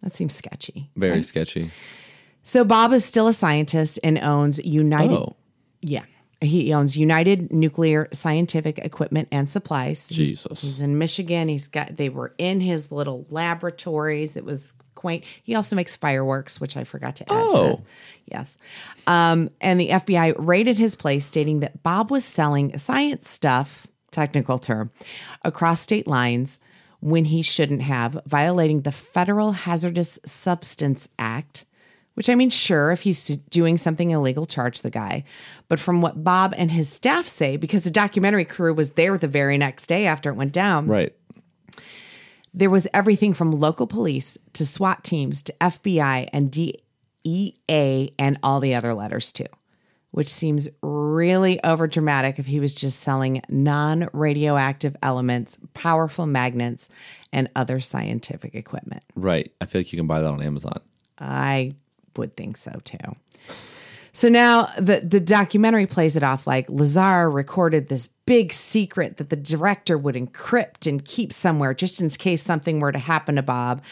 [0.02, 0.90] That seems sketchy.
[0.96, 1.70] Very sketchy.
[2.42, 5.14] So Bob is still a scientist and owns United.
[5.16, 5.36] Oh.
[5.80, 6.04] Yeah.
[6.40, 10.08] He owns United Nuclear Scientific Equipment and Supplies.
[10.08, 10.62] Jesus.
[10.62, 11.48] he's in Michigan.
[11.48, 14.36] He's got they were in his little laboratories.
[14.38, 15.24] It was quaint.
[15.42, 17.68] He also makes fireworks, which I forgot to add to Oh.
[17.68, 17.82] this.
[18.26, 18.56] Yes.
[19.06, 24.58] Um, and the FBI raided his place, stating that Bob was selling science stuff, technical
[24.58, 24.90] term,
[25.44, 26.58] across state lines
[27.00, 31.64] when he shouldn't have, violating the Federal Hazardous Substance Act
[32.20, 35.24] which I mean, sure, if he's doing something illegal, charge the guy.
[35.68, 39.26] But from what Bob and his staff say, because the documentary crew was there the
[39.26, 41.14] very next day after it went down, Right.
[42.52, 48.60] there was everything from local police to SWAT teams to FBI and DEA and all
[48.60, 49.46] the other letters too,
[50.10, 56.90] which seems really overdramatic if he was just selling non radioactive elements, powerful magnets,
[57.32, 59.04] and other scientific equipment.
[59.14, 59.50] Right.
[59.58, 60.80] I feel like you can buy that on Amazon.
[61.18, 61.76] I
[62.16, 62.98] would think so too.
[64.12, 69.30] So now the the documentary plays it off like Lazar recorded this big secret that
[69.30, 73.42] the director would encrypt and keep somewhere just in case something were to happen to
[73.42, 73.82] Bob.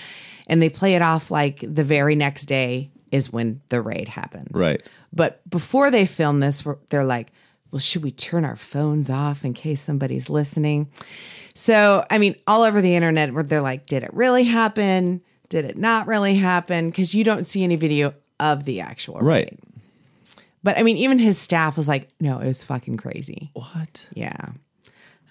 [0.48, 4.50] And they play it off like the very next day is when the raid happens.
[4.52, 4.88] Right.
[5.12, 7.33] But before they film this, they're like,
[7.70, 10.90] well, should we turn our phones off in case somebody's listening?
[11.54, 15.22] So, I mean, all over the internet, where they're like, did it really happen?
[15.48, 16.90] Did it not really happen?
[16.90, 19.46] Because you don't see any video of the actual Right.
[19.46, 19.58] raid.
[20.62, 23.50] But I mean, even his staff was like, no, it was fucking crazy.
[23.54, 24.06] What?
[24.12, 24.50] Yeah.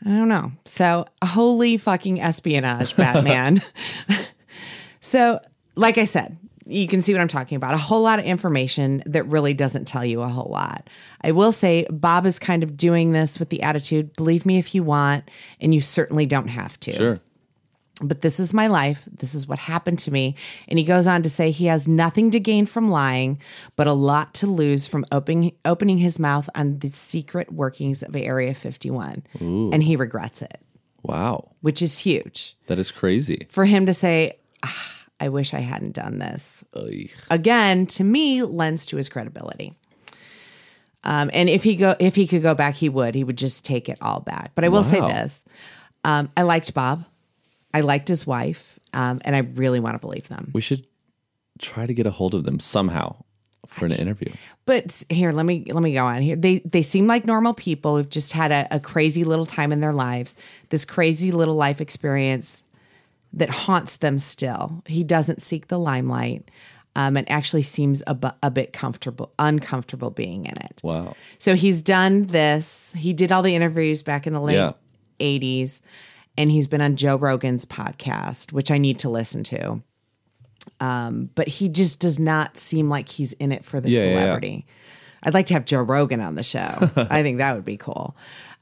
[0.06, 0.52] I don't know.
[0.66, 3.62] So, holy fucking espionage, Batman.
[5.02, 5.40] so,
[5.76, 7.74] like I said, you can see what I'm talking about.
[7.74, 10.88] A whole lot of information that really doesn't tell you a whole lot.
[11.22, 14.76] I will say Bob is kind of doing this with the attitude believe me if
[14.76, 17.20] you want, and you certainly don't have to Sure.
[18.04, 19.08] But this is my life.
[19.12, 20.36] This is what happened to me.
[20.68, 23.40] And he goes on to say he has nothing to gain from lying,
[23.76, 28.16] but a lot to lose from opening opening his mouth on the secret workings of
[28.16, 29.24] Area 51.
[29.40, 30.60] And he regrets it,
[31.04, 31.52] Wow.
[31.62, 32.56] which is huge.
[32.68, 33.48] That is crazy.
[33.50, 36.64] For him to say, "Ah, I wish I hadn't done this.
[37.32, 39.74] Again, to me, lends to his credibility.
[41.04, 43.16] Um, Um, and if he go if he could go back, he would.
[43.16, 44.52] He would just take it all back.
[44.56, 45.46] But I will say this:
[46.04, 47.06] um, I liked Bob.
[47.74, 50.52] I liked his wife, um, and I really want to believe them.
[50.54, 50.86] We should
[51.60, 53.16] try to get a hold of them somehow
[53.66, 54.32] for an interview.
[54.66, 56.36] But here, let me let me go on here.
[56.36, 59.80] They they seem like normal people who've just had a, a crazy little time in
[59.82, 60.38] their lives.
[60.70, 62.64] This crazy little life experience
[63.34, 64.82] that haunts them still.
[64.86, 66.50] He doesn't seek the limelight,
[66.96, 70.80] um, and actually seems a, bu- a bit comfortable, uncomfortable being in it.
[70.82, 71.16] Wow.
[71.38, 72.94] So he's done this.
[72.98, 74.72] He did all the interviews back in the late Yeah.
[75.20, 75.82] 80s,
[76.38, 79.82] and he's been on Joe Rogan's podcast, which I need to listen to.
[80.80, 84.06] Um, but he just does not seem like he's in it for the Yeah, yeah,
[84.08, 84.20] yeah.
[84.20, 84.66] celebrity.
[85.24, 86.60] I'd like to have Joe Rogan on the show.
[87.10, 88.16] I think that would be cool.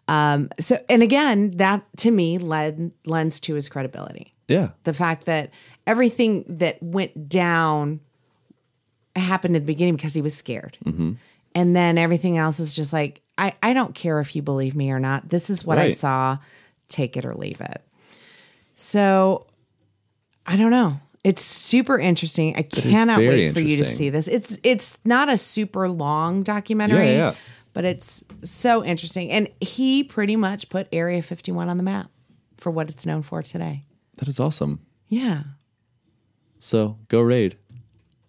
[0.08, 4.70] Um, so, and again, that to me led lends to his credibility Yeah.
[4.84, 5.50] the fact that
[5.88, 8.00] everything that went down
[9.16, 10.78] happened at the beginning because he was scared.
[10.86, 11.14] Mm-hmm.
[11.56, 14.92] And then everything else is just like, I, I don't care if you believe me
[14.92, 15.30] or not.
[15.30, 16.38] This is what I saw.
[16.90, 17.82] Take it or leave it.
[18.76, 19.48] So
[20.46, 21.00] I don't know.
[21.24, 22.56] It's super interesting.
[22.56, 24.28] I cannot wait for you to see this.
[24.28, 27.36] It's it's not a super long documentary, Yeah, yeah, yeah.
[27.74, 29.32] but it's so interesting.
[29.32, 32.12] And he pretty much put Area 51 on the map
[32.58, 33.86] for what it's known for today.
[34.18, 34.82] That is awesome.
[35.10, 35.44] Yeah.
[36.60, 37.58] So go raid.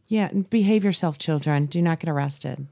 [0.09, 1.67] Yeah, and behave yourself, children.
[1.67, 2.67] Do not get arrested.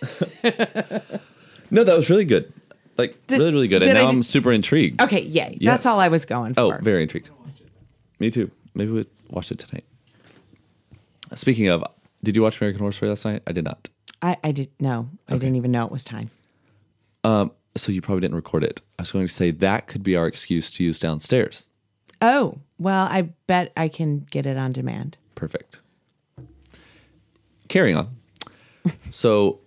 [1.68, 2.52] No, that was really good.
[2.98, 3.82] Like Did- really, really good.
[3.82, 5.02] And now ju- I'm super intrigued.
[5.02, 5.58] Okay, yay.
[5.60, 5.72] Yes.
[5.72, 6.60] That's all I was going for.
[6.60, 7.30] Oh, very intrigued.
[8.18, 8.50] Me too.
[8.74, 9.84] Maybe we'll watch it tonight.
[11.34, 11.84] Speaking of,
[12.22, 13.42] did you watch American Horror Story last night?
[13.46, 13.88] I did not.
[14.22, 15.10] I, I did no.
[15.28, 16.30] I didn't even know it was time.
[17.24, 18.80] Um, so you probably didn't record it.
[18.98, 21.70] I was going to say that could be our excuse to use downstairs.
[22.22, 25.18] Oh, well, I bet I can get it on demand.
[25.34, 25.80] Perfect.
[27.68, 28.16] Carrying on.
[29.10, 29.60] so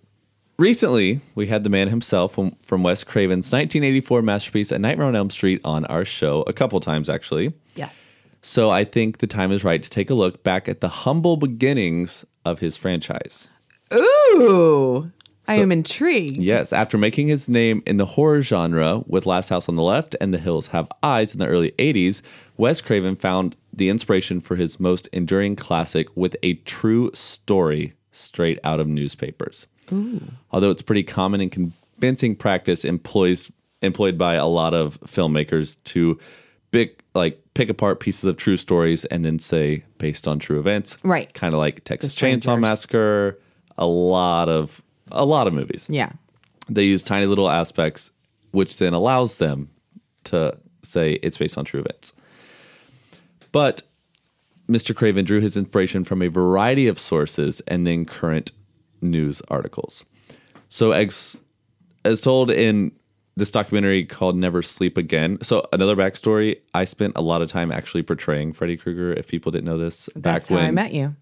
[0.60, 5.16] recently, we had the man himself from, from Wes Craven's 1984 masterpiece, A Nightmare on
[5.16, 7.52] Elm Street, on our show a couple times, actually.
[7.74, 8.04] Yes.
[8.42, 11.36] So I think the time is right to take a look back at the humble
[11.36, 13.48] beginnings of his franchise.
[13.92, 15.10] Ooh.
[15.48, 16.36] I am intrigued.
[16.36, 20.14] Yes, after making his name in the horror genre with Last House on the Left
[20.20, 22.22] and The Hills Have Eyes in the early 80s,
[22.56, 28.60] Wes Craven found the inspiration for his most enduring classic with a true story straight
[28.62, 29.66] out of newspapers.
[30.50, 33.50] Although it's pretty common and convincing practice employs
[33.82, 36.18] employed by a lot of filmmakers to
[36.70, 40.96] pick like pick apart pieces of true stories and then say based on true events.
[41.02, 41.32] Right.
[41.34, 43.38] Kind of like Texas Chainsaw Massacre,
[43.78, 46.12] a lot of a lot of movies Yeah.
[46.68, 48.12] they use tiny little aspects,
[48.52, 49.70] which then allows them
[50.24, 52.12] to say it's based on true events.
[53.52, 53.82] But
[54.68, 54.94] Mr.
[54.94, 58.52] Craven drew his inspiration from a variety of sources and then current
[59.00, 60.04] news articles.
[60.68, 61.42] So, as,
[62.04, 62.92] as told in
[63.36, 65.38] this documentary called Never Sleep Again.
[65.42, 69.50] So, another backstory I spent a lot of time actually portraying Freddy Krueger, if people
[69.50, 70.08] didn't know this.
[70.14, 70.64] Back when.
[70.64, 71.16] I met you.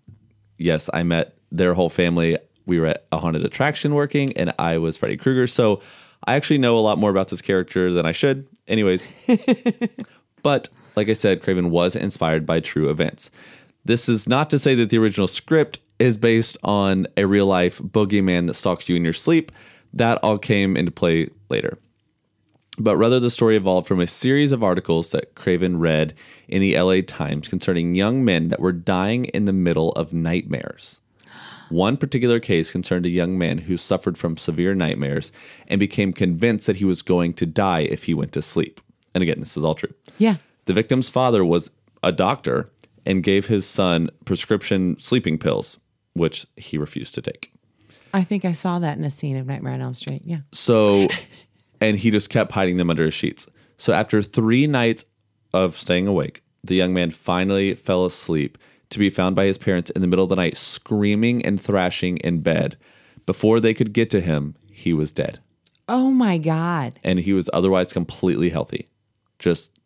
[0.58, 2.36] yes, I met their whole family.
[2.66, 5.46] We were at a haunted attraction working, and I was Freddy Krueger.
[5.46, 5.80] So
[6.24, 8.46] I actually know a lot more about this character than I should.
[8.66, 9.10] Anyways,
[10.42, 13.30] but like I said, Craven was inspired by true events.
[13.84, 17.78] This is not to say that the original script is based on a real life
[17.78, 19.52] boogeyman that stalks you in your sleep.
[19.92, 21.78] That all came into play later
[22.78, 26.14] but rather the story evolved from a series of articles that Craven read
[26.46, 31.00] in the LA Times concerning young men that were dying in the middle of nightmares.
[31.70, 35.32] One particular case concerned a young man who suffered from severe nightmares
[35.66, 38.80] and became convinced that he was going to die if he went to sleep.
[39.14, 39.92] And again, this is all true.
[40.16, 40.36] Yeah.
[40.64, 41.70] The victim's father was
[42.02, 42.70] a doctor
[43.04, 45.78] and gave his son prescription sleeping pills,
[46.14, 47.52] which he refused to take.
[48.12, 50.22] I think I saw that in a scene of Nightmare on Elm Street.
[50.24, 50.40] Yeah.
[50.52, 51.08] So,
[51.80, 53.46] and he just kept hiding them under his sheets.
[53.76, 55.04] So, after three nights
[55.52, 58.58] of staying awake, the young man finally fell asleep
[58.90, 62.16] to be found by his parents in the middle of the night, screaming and thrashing
[62.18, 62.76] in bed.
[63.26, 65.40] Before they could get to him, he was dead.
[65.88, 66.98] Oh my God.
[67.04, 68.88] And he was otherwise completely healthy.
[69.38, 69.77] Just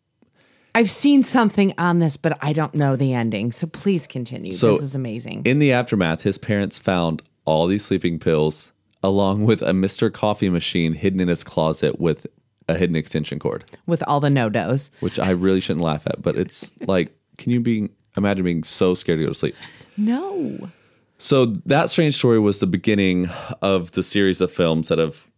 [0.75, 3.51] I've seen something on this, but I don't know the ending.
[3.51, 4.51] So please continue.
[4.51, 5.43] So, this is amazing.
[5.45, 8.71] in the aftermath, his parents found all these sleeping pills
[9.03, 10.11] along with a Mr.
[10.11, 12.25] Coffee machine hidden in his closet with
[12.69, 13.65] a hidden extension cord.
[13.85, 14.89] with all the NoDoz.
[15.01, 18.95] which I really shouldn't laugh at, but it's like, can you be imagine being so
[18.95, 19.55] scared to go to sleep?
[19.97, 20.69] No.
[21.17, 23.29] So that strange story was the beginning
[23.61, 25.29] of the series of films that have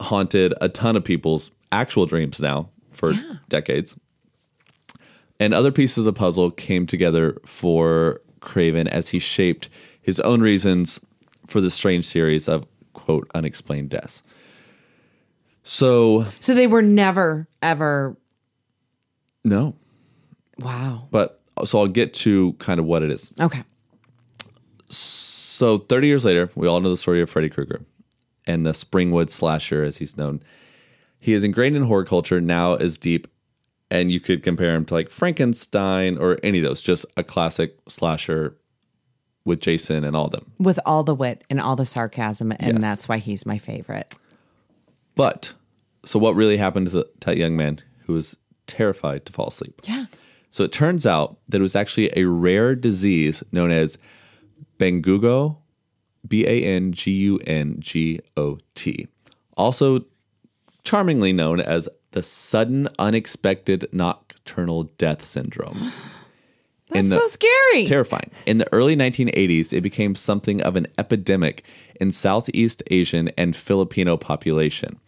[0.00, 3.12] haunted a ton of people's actual dreams now for
[3.48, 3.96] decades.
[5.40, 9.68] And other pieces of the puzzle came together for Craven as he shaped
[10.00, 11.00] his own reasons
[11.46, 14.22] for the strange series of quote unexplained deaths.
[15.62, 18.16] So So they were never ever.
[19.44, 19.74] no,
[20.58, 21.08] Wow.
[21.10, 23.32] but so I'll get to kind of what it is.
[23.40, 23.62] Okay.
[24.90, 27.82] So 30 years later, we all know the story of Freddy Krueger
[28.46, 30.40] and the Springwood slasher, as he's known.
[31.20, 33.26] He is ingrained in horror culture now as deep,
[33.90, 37.76] and you could compare him to like Frankenstein or any of those, just a classic
[37.88, 38.56] slasher
[39.44, 40.52] with Jason and all of them.
[40.58, 42.80] With all the wit and all the sarcasm, and Yes.
[42.80, 44.14] that's why he's my favorite.
[45.14, 45.52] But
[46.04, 48.36] so what really happened to, the, to that young man who was
[48.66, 49.80] terrified to fall asleep?
[49.84, 50.04] Yeah.
[50.50, 53.96] So it turns out that it was actually a rare disease known as
[54.78, 55.58] Bengugo,
[56.26, 59.08] B A N G U N G O T,
[59.56, 60.04] also
[60.84, 65.92] charmingly known as the sudden unexpected nocturnal death syndrome.
[66.90, 67.84] That's the- so scary.
[67.84, 68.30] Terrifying.
[68.46, 71.64] In the early 1980s, it became something of an epidemic
[72.00, 74.98] in Southeast Asian and Filipino population,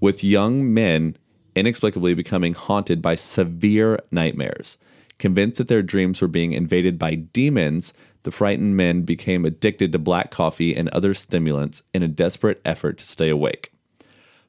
[0.00, 1.16] with young men
[1.54, 4.76] inexplicably becoming haunted by severe nightmares.
[5.18, 9.98] Convinced that their dreams were being invaded by demons, the frightened men became addicted to
[9.98, 13.72] black coffee and other stimulants in a desperate effort to stay awake.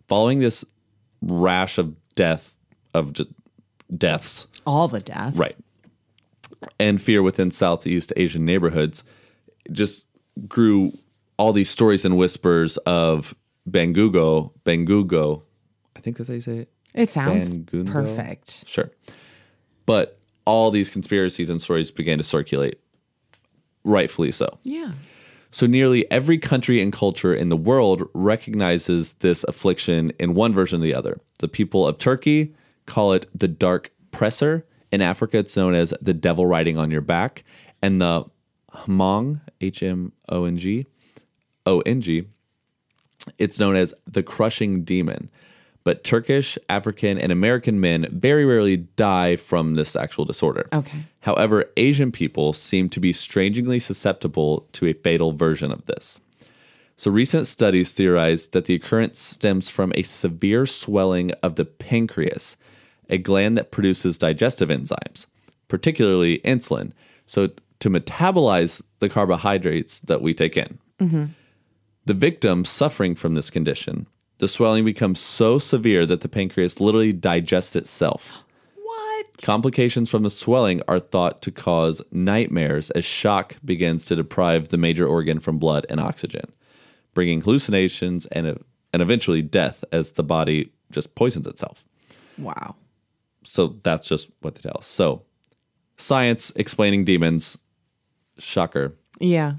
[0.07, 0.65] Following this
[1.21, 2.55] rash of death
[2.93, 3.29] of just
[3.95, 5.37] deaths, all the deaths.
[5.37, 5.55] Right.
[6.79, 9.03] And fear within Southeast Asian neighborhoods
[9.71, 10.07] just
[10.47, 10.93] grew
[11.37, 13.35] all these stories and whispers of
[13.69, 15.43] Bangugo, Bangugo.
[15.95, 16.69] I think that's how you say it.
[16.93, 17.91] It sounds Bangungo?
[17.91, 18.67] perfect.
[18.67, 18.91] Sure.
[19.85, 22.79] But all these conspiracies and stories began to circulate,
[23.83, 24.47] rightfully so.
[24.63, 24.93] Yeah.
[25.55, 30.81] So nearly every country and culture in the world recognizes this affliction in one version
[30.81, 31.17] or the other.
[31.39, 32.53] The people of Turkey
[32.85, 34.65] call it the dark presser.
[34.91, 37.45] In Africa, it's known as the devil riding on your back.
[37.81, 38.25] And the
[38.71, 40.87] Hmong, H M O N G,
[41.65, 42.25] O N G,
[43.37, 45.29] it's known as the crushing demon.
[45.85, 50.65] But Turkish, African, and American men very rarely die from this actual disorder.
[50.73, 51.05] Okay.
[51.21, 56.19] However, Asian people seem to be strangely susceptible to a fatal version of this.
[56.97, 62.57] So, recent studies theorize that the occurrence stems from a severe swelling of the pancreas,
[63.09, 65.27] a gland that produces digestive enzymes,
[65.67, 66.93] particularly insulin,
[67.27, 70.79] so to metabolize the carbohydrates that we take in.
[70.99, 71.25] Mm-hmm.
[72.05, 74.07] The victim suffering from this condition,
[74.37, 78.43] the swelling becomes so severe that the pancreas literally digests itself.
[78.75, 79.37] What?
[79.41, 84.77] Complications from the swelling are thought to cause nightmares as shock begins to deprive the
[84.77, 86.51] major organ from blood and oxygen,
[87.13, 88.63] bringing hallucinations and,
[88.93, 91.83] and eventually death as the body just poisons itself.
[92.37, 92.75] Wow.
[93.43, 94.87] So that's just what they tell us.
[94.87, 95.23] So,
[95.97, 97.57] science explaining demons,
[98.37, 98.95] shocker.
[99.19, 99.53] Yeah.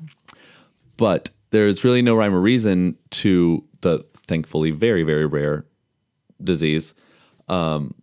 [0.97, 5.66] But there's really no rhyme or reason to the thankfully very, very rare
[6.43, 6.95] disease.
[7.49, 7.95] Um,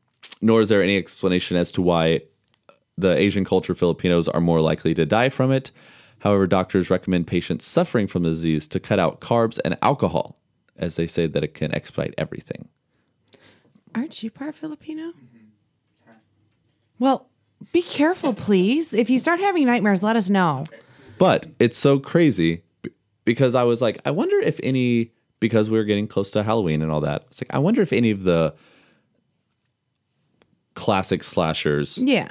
[0.42, 2.22] nor is there any explanation as to why
[2.98, 5.72] the Asian culture Filipinos are more likely to die from it.
[6.20, 10.40] However, doctors recommend patients suffering from the disease to cut out carbs and alcohol,
[10.78, 12.70] as they say that it can expedite everything.
[13.96, 15.14] Aren't you part Filipino?
[17.00, 17.30] Well,
[17.72, 18.94] be careful, please.
[18.94, 20.64] If you start having nightmares, let us know.
[21.18, 22.64] But it's so crazy
[23.26, 25.12] because I was like, I wonder if any,
[25.44, 27.92] because we were getting close to Halloween and all that, it's like, I wonder if
[27.92, 28.56] any of the
[30.74, 32.30] classic slashers Yeah.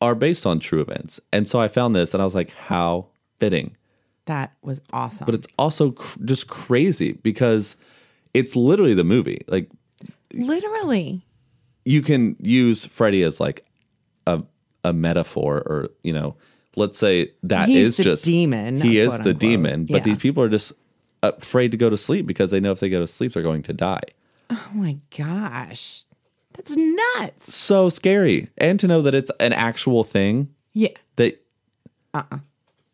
[0.00, 1.20] are based on true events.
[1.32, 3.76] And so I found this and I was like, how fitting.
[4.24, 5.26] That was awesome.
[5.26, 7.76] But it's also cr- just crazy because
[8.32, 9.42] it's literally the movie.
[9.46, 9.68] Like,
[10.32, 11.22] Literally.
[11.84, 13.66] you can use Freddy as like
[14.26, 14.42] a,
[14.82, 16.36] a metaphor or, you know,
[16.76, 19.38] let's say that is He's the just demon, He is the unquote.
[19.38, 20.02] demon, but Yeah.
[20.04, 20.72] these people are just
[21.22, 23.62] afraid to go to sleep because they know if they go to sleep, they're going
[23.64, 24.00] to die.
[24.50, 26.04] Oh my gosh.
[26.54, 27.54] That's nuts.
[27.54, 28.48] So scary.
[28.58, 30.88] And to know that it's an actual thing Yeah.
[31.16, 31.40] that.
[32.12, 32.38] Uh uh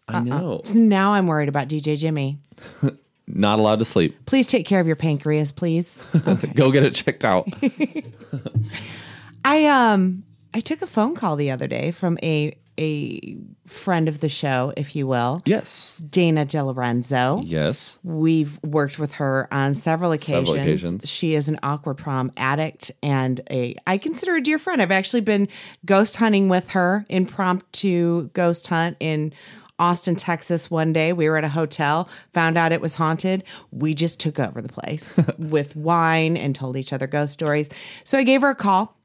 [0.09, 0.61] I know.
[0.65, 2.39] So now I'm worried about DJ Jimmy.
[3.27, 4.25] Not allowed to sleep.
[4.27, 6.05] Please take care of your pancreas, please.
[6.55, 7.49] Go get it checked out.
[9.45, 10.25] I um
[10.55, 14.73] I took a phone call the other day from a a friend of the show,
[14.77, 15.99] if you will, yes.
[16.09, 17.43] Dana DeLorenzo.
[17.45, 17.99] Yes.
[18.03, 20.49] We've worked with her on several occasions.
[20.49, 21.09] Several occasions.
[21.09, 24.81] She is an awkward prom addict and a I consider a dear friend.
[24.81, 25.49] I've actually been
[25.85, 29.33] ghost hunting with her, impromptu ghost hunt in
[29.79, 31.13] Austin, Texas one day.
[31.13, 33.45] We were at a hotel, found out it was haunted.
[33.71, 37.69] We just took over the place with wine and told each other ghost stories.
[38.05, 38.97] So I gave her a call.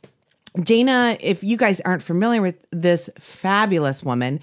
[0.59, 4.39] Dana, if you guys aren't familiar with this fabulous woman,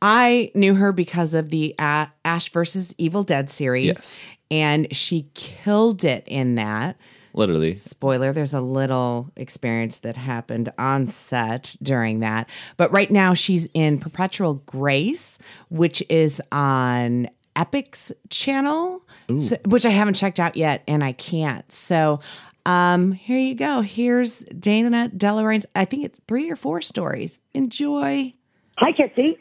[0.00, 3.86] I knew her because of the uh, Ash versus Evil Dead series.
[3.86, 4.20] Yes.
[4.50, 6.96] and she killed it in that.
[7.34, 7.74] Literally.
[7.74, 12.48] Spoiler, there's a little experience that happened on set during that.
[12.76, 15.38] But right now she's in Perpetual Grace,
[15.68, 19.02] which is on Epix channel,
[19.40, 21.70] so- which I haven't checked out yet and I can't.
[21.70, 22.20] So
[22.68, 23.80] um, here you go.
[23.80, 27.40] Here's Dana DeLorenzo's, I think it's three or four stories.
[27.54, 28.32] Enjoy.
[28.76, 29.38] Hi, Kitsy.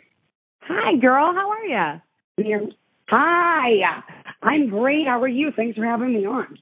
[0.62, 1.34] Hi, girl.
[1.34, 2.02] How are?
[2.38, 2.76] You're-
[3.10, 4.02] Hi.
[4.44, 5.08] I'm great.
[5.08, 5.52] How are you?
[5.56, 6.58] Thanks for having me on.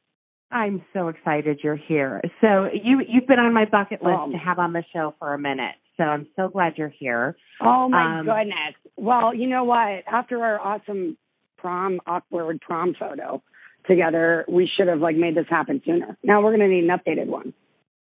[0.51, 2.21] I'm so excited you're here.
[2.39, 5.33] So you you've been on my bucket list Um, to have on the show for
[5.33, 5.73] a minute.
[5.97, 7.35] So I'm so glad you're here.
[7.61, 8.75] Oh my Um, goodness.
[8.95, 10.03] Well, you know what?
[10.07, 11.17] After our awesome
[11.57, 13.41] prom, awkward prom photo
[13.87, 16.17] together, we should have like made this happen sooner.
[16.23, 17.53] Now we're gonna need an updated one.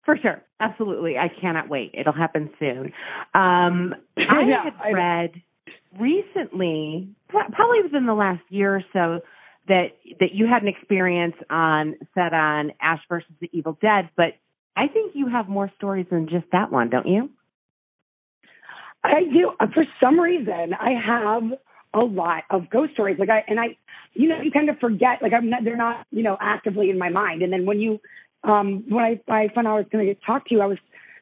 [0.05, 0.43] For sure.
[0.59, 1.17] Absolutely.
[1.19, 1.95] I cannot wait.
[1.95, 2.93] It'll happen soon.
[3.35, 5.43] Um I Yeah, had I- read
[5.99, 9.21] recently, probably within the last year or so,
[9.69, 9.89] that
[10.21, 14.35] that you had an experience on set on Ash versus the Evil Dead, but
[14.77, 17.29] I think you have more stories than just that one, don't you?
[19.03, 19.53] I do.
[19.75, 21.43] For some reason, I have
[21.95, 23.19] a lot of ghost stories.
[23.19, 23.77] Like I and I,
[24.15, 25.23] you know, you kind of forget.
[25.23, 25.65] Like I'm not.
[25.65, 27.43] They're not, you know, actively in my mind.
[27.43, 28.01] And then when you,
[28.45, 30.79] um, when I I found out I was going to talk to you, I was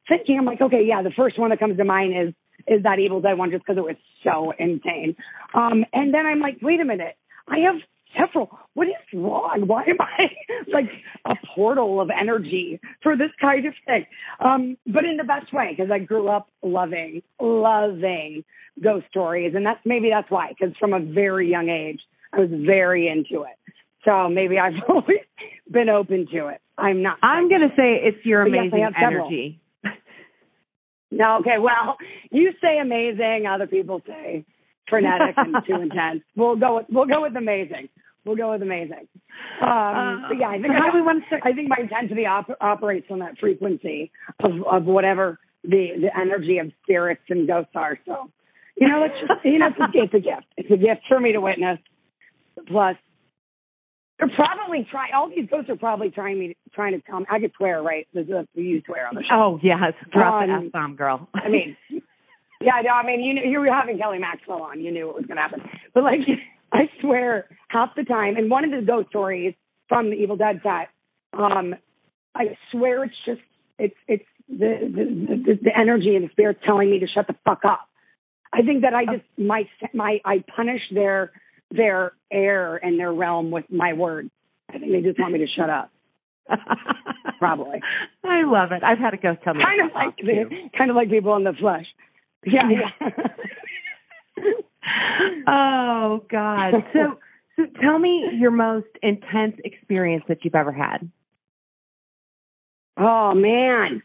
[0.08, 2.34] thinking, I'm like, okay, yeah, the first one that comes to mind is
[2.66, 5.16] is that Evil Dead one, just because it was so insane.
[5.54, 7.16] Um, and then I'm like, wait a minute,
[7.48, 7.76] I have
[8.18, 8.50] several.
[8.74, 9.64] What is wrong?
[9.66, 10.30] Why am I
[10.72, 10.90] like
[11.24, 14.06] a portal of energy for this kind of thing?
[14.40, 18.44] Um, but in the best way, because I grew up loving, loving
[18.82, 20.48] ghost stories, and that's maybe that's why.
[20.48, 22.00] Because from a very young age,
[22.32, 23.56] I was very into it.
[24.04, 25.26] So maybe I've always
[25.70, 26.60] been open to it.
[26.76, 27.18] I'm not.
[27.22, 29.60] I'm going to say it's your But yes, amazing energy.
[31.10, 31.58] No, okay.
[31.58, 31.96] Well,
[32.30, 33.46] you say amazing.
[33.46, 34.44] Other people say
[34.88, 36.22] frenetic and too intense.
[36.36, 37.88] We'll go with we'll go with amazing.
[38.24, 39.08] We'll go with amazing.
[39.62, 41.42] Um, but yeah, I think how we want to start?
[41.44, 44.10] I think my intensity op- operates on that frequency
[44.40, 47.98] of of whatever the the energy of spirits and ghosts are.
[48.04, 48.30] So,
[48.76, 50.46] you know, it's just you know, it's a, it's a gift.
[50.56, 51.78] It's a gift for me to witness.
[52.66, 52.96] Plus,
[54.18, 55.12] they're probably trying.
[55.14, 57.24] All these ghosts are probably trying me trying to come.
[57.30, 58.06] I could swear, right?
[58.12, 59.34] There's a you swear on the show.
[59.34, 61.28] Oh yes, drop the Um, f bomb, girl.
[61.34, 61.76] I mean,
[62.60, 64.80] yeah, no, I mean, you knew, you were having Kelly Maxwell on.
[64.80, 65.62] You knew it was going to happen.
[65.94, 66.20] But like,
[66.72, 69.54] I swear, half the time, and one of the ghost stories
[69.88, 70.88] from the Evil Dead set,
[71.38, 71.74] um,
[72.34, 73.40] I swear it's just
[73.78, 77.36] it's it's the the, the the energy and the spirits telling me to shut the
[77.44, 77.88] fuck up.
[78.52, 81.30] I think that I just my my I punish their
[81.70, 84.30] their air and their realm with my words.
[84.68, 85.90] I think they just want me to shut up.
[87.38, 87.80] Probably.
[88.24, 88.82] I love it.
[88.82, 89.64] I've had a ghost tell me.
[89.64, 91.86] kind of like the, kind of like people in the flesh.
[92.44, 93.08] Yeah, yeah.
[95.48, 96.74] oh God.
[96.92, 97.18] So
[97.56, 101.10] so tell me your most intense experience that you've ever had.
[102.96, 104.02] oh man.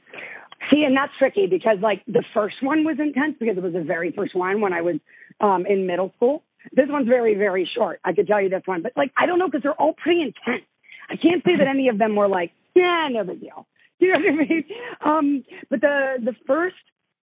[0.72, 3.84] See, and that's tricky because like the first one was intense because it was the
[3.84, 4.96] very first one when I was
[5.40, 6.44] um in middle school.
[6.72, 8.00] This one's very, very short.
[8.04, 10.22] I could tell you this one, but like I don't know because they're all pretty
[10.22, 10.66] intense.
[11.10, 13.68] I can't say that any of them were like, yeah, no big deal.
[14.00, 14.64] You know what I mean?
[15.06, 16.76] Um, but the the first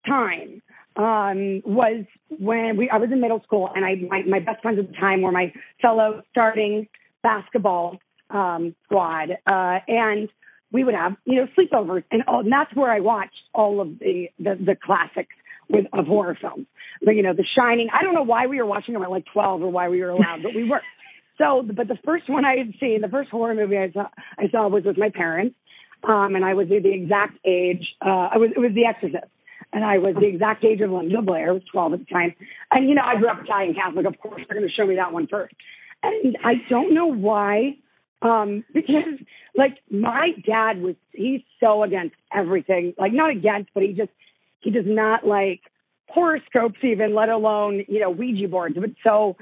[0.05, 0.61] time
[0.97, 4.79] um, was when we I was in middle school and I my, my best friends
[4.79, 6.87] at the time were my fellow starting
[7.23, 10.27] basketball um, squad uh, and
[10.71, 13.99] we would have you know sleepovers and, all, and that's where I watched all of
[13.99, 15.35] the the, the classics
[15.69, 16.67] with of horror films
[17.05, 19.25] like you know The Shining I don't know why we were watching them at like
[19.33, 20.81] 12 or why we were allowed but we were
[21.37, 24.07] so but the first one I had seen the first horror movie I saw
[24.37, 25.55] I saw was with my parents
[26.07, 27.85] um, and I was the exact age.
[28.05, 29.31] Uh, I was it was The Exorcist,
[29.73, 31.49] and I was the exact age of Linda Blair.
[31.49, 32.35] I was 12 at the time,
[32.71, 34.05] and you know I grew up Italian Catholic.
[34.05, 35.55] Of course, they're going to show me that one first,
[36.03, 37.77] and I don't know why,
[38.21, 39.19] um, because
[39.55, 42.93] like my dad was he's so against everything.
[42.97, 44.11] Like not against, but he just
[44.65, 45.61] he does not like
[46.09, 48.75] horoscopes even, let alone you know Ouija boards.
[48.79, 49.37] But so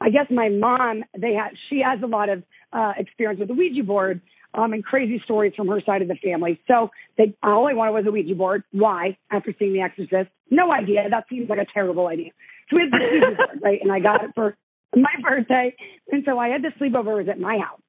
[0.00, 3.54] I guess my mom, they had, she has a lot of uh, experience with the
[3.54, 4.20] Ouija board
[4.52, 6.60] um, and crazy stories from her side of the family.
[6.68, 8.62] So they, all I wanted was a Ouija board.
[8.72, 9.16] Why?
[9.30, 11.08] After seeing The Exorcist, no idea.
[11.08, 12.30] That seems like a terrible idea.
[12.68, 13.78] So we had the Ouija board, right?
[13.82, 14.56] And I got it for
[14.94, 15.74] my birthday,
[16.10, 17.80] and so I had the sleepover was at my house,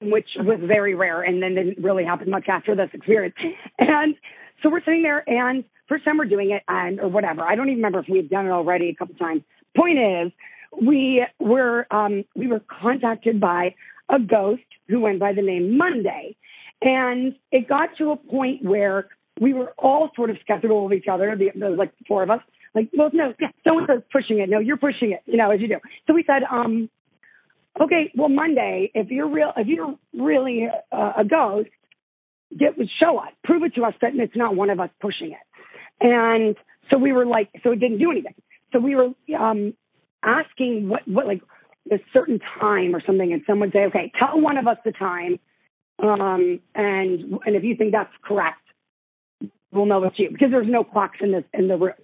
[0.00, 3.34] which was very rare, and then didn't really happen much after this experience.
[3.78, 4.14] And
[4.62, 7.42] so we're sitting there, and first time we're doing it, and or whatever.
[7.42, 9.42] I don't even remember if we had done it already a couple times.
[9.76, 10.32] Point is,
[10.80, 13.74] we were um, we were contacted by
[14.08, 16.36] a ghost who went by the name Monday,
[16.80, 21.06] and it got to a point where we were all sort of skeptical of each
[21.12, 21.36] other.
[21.36, 22.40] The, there was like four of us.
[22.74, 23.34] Like, well, no,
[23.64, 24.48] someone says pushing it.
[24.48, 25.20] No, you're pushing it.
[25.26, 25.76] You know, as you do.
[26.06, 26.88] So we said, um,
[27.78, 31.68] okay, well, Monday, if you're real, if you're really uh, a ghost,
[32.58, 35.51] get show us, prove it to us that it's not one of us pushing it.
[36.02, 36.56] And
[36.90, 38.34] so we were like, so it didn't do anything.
[38.72, 39.74] So we were um,
[40.22, 41.42] asking what, what like
[41.90, 45.38] a certain time or something, and someone say, okay, tell one of us the time,
[46.02, 48.60] um, and and if you think that's correct,
[49.72, 51.94] we'll know it's you because there's no clocks in this in the room.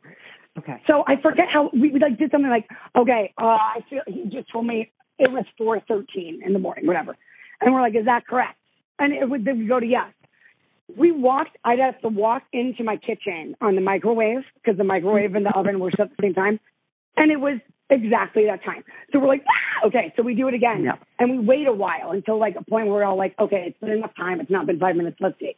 [0.58, 0.82] Okay.
[0.86, 4.24] So I forget how we, we like did something like, okay, uh, I feel he
[4.30, 7.16] just told me it was four thirteen in the morning, whatever,
[7.60, 8.58] and we're like, is that correct?
[8.98, 10.12] And it would then we go to yes.
[10.96, 11.56] We walked.
[11.64, 15.54] I'd have to walk into my kitchen on the microwave because the microwave and the
[15.54, 16.60] oven were set at the same time,
[17.16, 17.58] and it was
[17.90, 18.84] exactly that time.
[19.12, 19.86] So we're like, ah!
[19.88, 20.96] okay, so we do it again, Yeah.
[21.18, 23.78] and we wait a while until like a point where we're all like, okay, it's
[23.80, 24.40] been enough time.
[24.40, 25.16] It's not been five minutes.
[25.20, 25.56] Let's see.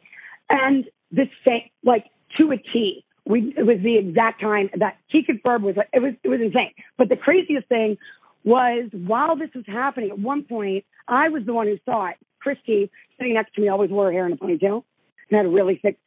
[0.49, 2.05] And the same, like
[2.37, 6.13] to a T, we it was the exact time that he confirmed was it was
[6.23, 6.73] it was insane.
[6.97, 7.97] But the craziest thing
[8.43, 12.15] was while this was happening, at one point I was the one who saw it.
[12.39, 14.83] Christy, sitting next to me, always wore her hair in a ponytail
[15.31, 15.97] and had really thick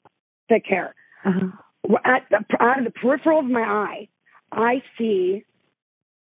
[0.48, 0.94] thick hair.
[1.24, 1.96] Uh-huh.
[2.04, 4.08] At the out of the peripheral of my eye,
[4.52, 5.44] I see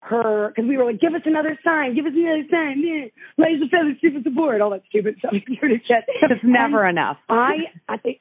[0.01, 3.07] her because we were like, give us another sign, give us another sign, yeah.
[3.37, 5.33] raise the feather, stupid support, all that stupid stuff.
[6.31, 7.17] It's never enough.
[7.29, 8.19] I I think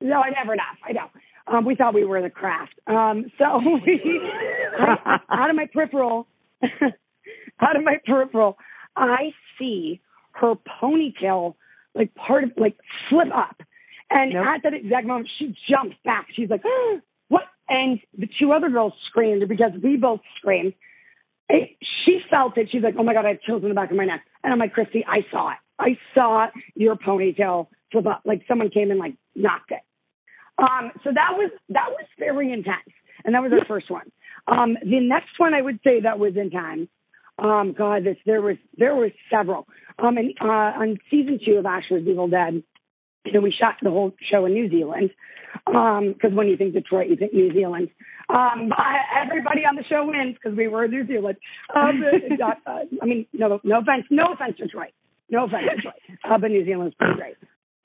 [0.00, 0.76] no, I never enough.
[0.86, 1.08] I know.
[1.46, 2.74] Um, we thought we were the craft.
[2.86, 3.44] Um, so
[4.78, 6.26] I, out of my peripheral,
[6.62, 8.56] out of my peripheral,
[8.96, 10.00] I see
[10.32, 11.54] her ponytail
[11.94, 12.76] like part of like
[13.08, 13.56] flip up,
[14.10, 14.46] and Nope.
[14.46, 16.26] at that exact moment, she jumps back.
[16.34, 16.62] She's like,
[17.28, 20.74] "What?" And the two other girls screamed because we both screamed.
[21.48, 22.68] It, she felt it.
[22.70, 24.52] She's like, "Oh my god, I have chills in the back of my neck." And
[24.52, 25.58] I'm like, "Christy, I saw it.
[25.78, 28.22] I saw your ponytail flip up.
[28.24, 29.80] Like someone came and like knocked it."
[30.58, 32.88] Um, so that was that was very intense,
[33.24, 34.10] and that was our first one.
[34.46, 36.88] Um, the next one I would say that was intense.
[37.38, 39.66] Um, God, this there was there was several.
[39.98, 40.44] Um, and uh,
[40.80, 42.62] on season two of Ash vs Evil Dead,
[43.24, 45.10] you know, we shot the whole show in New Zealand.
[45.66, 47.88] Because when you think Detroit, you think New Zealand.
[48.28, 51.36] Um, I, everybody on the show wins because we were in New Zealand.
[51.74, 52.02] Um,
[52.42, 52.70] uh,
[53.00, 54.92] I mean, no, no offense, no offense, Detroit,
[55.30, 56.18] no offense, Detroit.
[56.24, 57.36] Uh, but New Zealand's pretty great.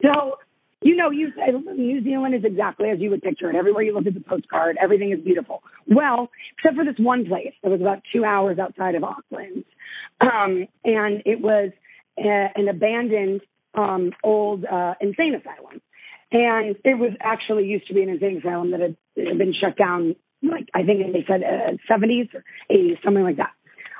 [0.01, 0.37] So,
[0.81, 3.55] you know, you say New Zealand is exactly as you would picture it.
[3.55, 5.61] Everywhere you look at the postcard, everything is beautiful.
[5.87, 9.65] Well, except for this one place that was about two hours outside of Auckland,
[10.21, 11.71] um, and it was
[12.17, 13.41] uh, an abandoned
[13.73, 15.81] um, old uh, insane asylum.
[16.31, 19.77] And it was actually used to be an insane asylum that had, had been shut
[19.77, 23.51] down, like I think they said uh, 70s or 80s, something like that.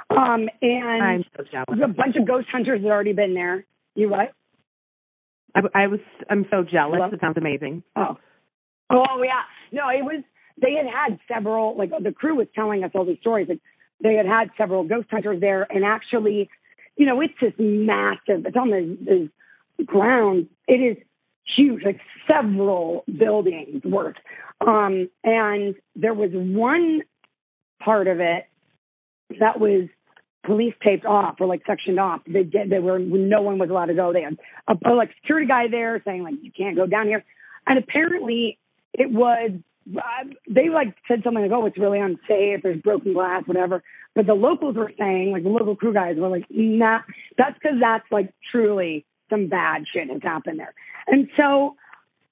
[0.10, 1.80] Um, and I'm so jealous.
[1.84, 3.66] a bunch of ghost hunters had already been there.
[3.96, 4.34] You what?
[5.56, 6.00] I, I was.
[6.30, 7.00] I'm so jealous.
[7.00, 7.10] Hello?
[7.12, 7.84] It sounds amazing.
[7.96, 8.18] Oh,
[8.90, 9.44] oh yeah.
[9.72, 10.24] No, it was.
[10.62, 11.78] They had had several.
[11.78, 13.48] Like the crew was telling us all these stories.
[13.50, 13.62] Like
[14.02, 16.50] they had had several ghost hunters there, and actually,
[16.96, 18.46] you know, it's just massive.
[18.46, 19.30] It's on the, the
[19.86, 20.48] ground.
[20.68, 20.98] It is
[21.56, 24.18] huge, like several buildings worth.
[24.66, 27.02] Um, and there was one
[27.84, 28.46] part of it
[29.40, 29.88] that was
[30.46, 32.22] police taped off or like sectioned off.
[32.28, 32.70] They did.
[32.70, 34.14] They were no one was allowed to go.
[34.14, 37.24] They had a, a like security guy there saying like you can't go down here.
[37.68, 38.58] And apparently
[38.94, 39.52] it was
[39.98, 42.62] uh, they like said something like oh it's really unsafe.
[42.64, 43.84] There's broken glass, whatever.
[44.16, 47.00] But the locals were saying like the local crew guys were like nah.
[47.38, 50.74] That's because that's like truly some bad shit has happened there.
[51.08, 51.76] And so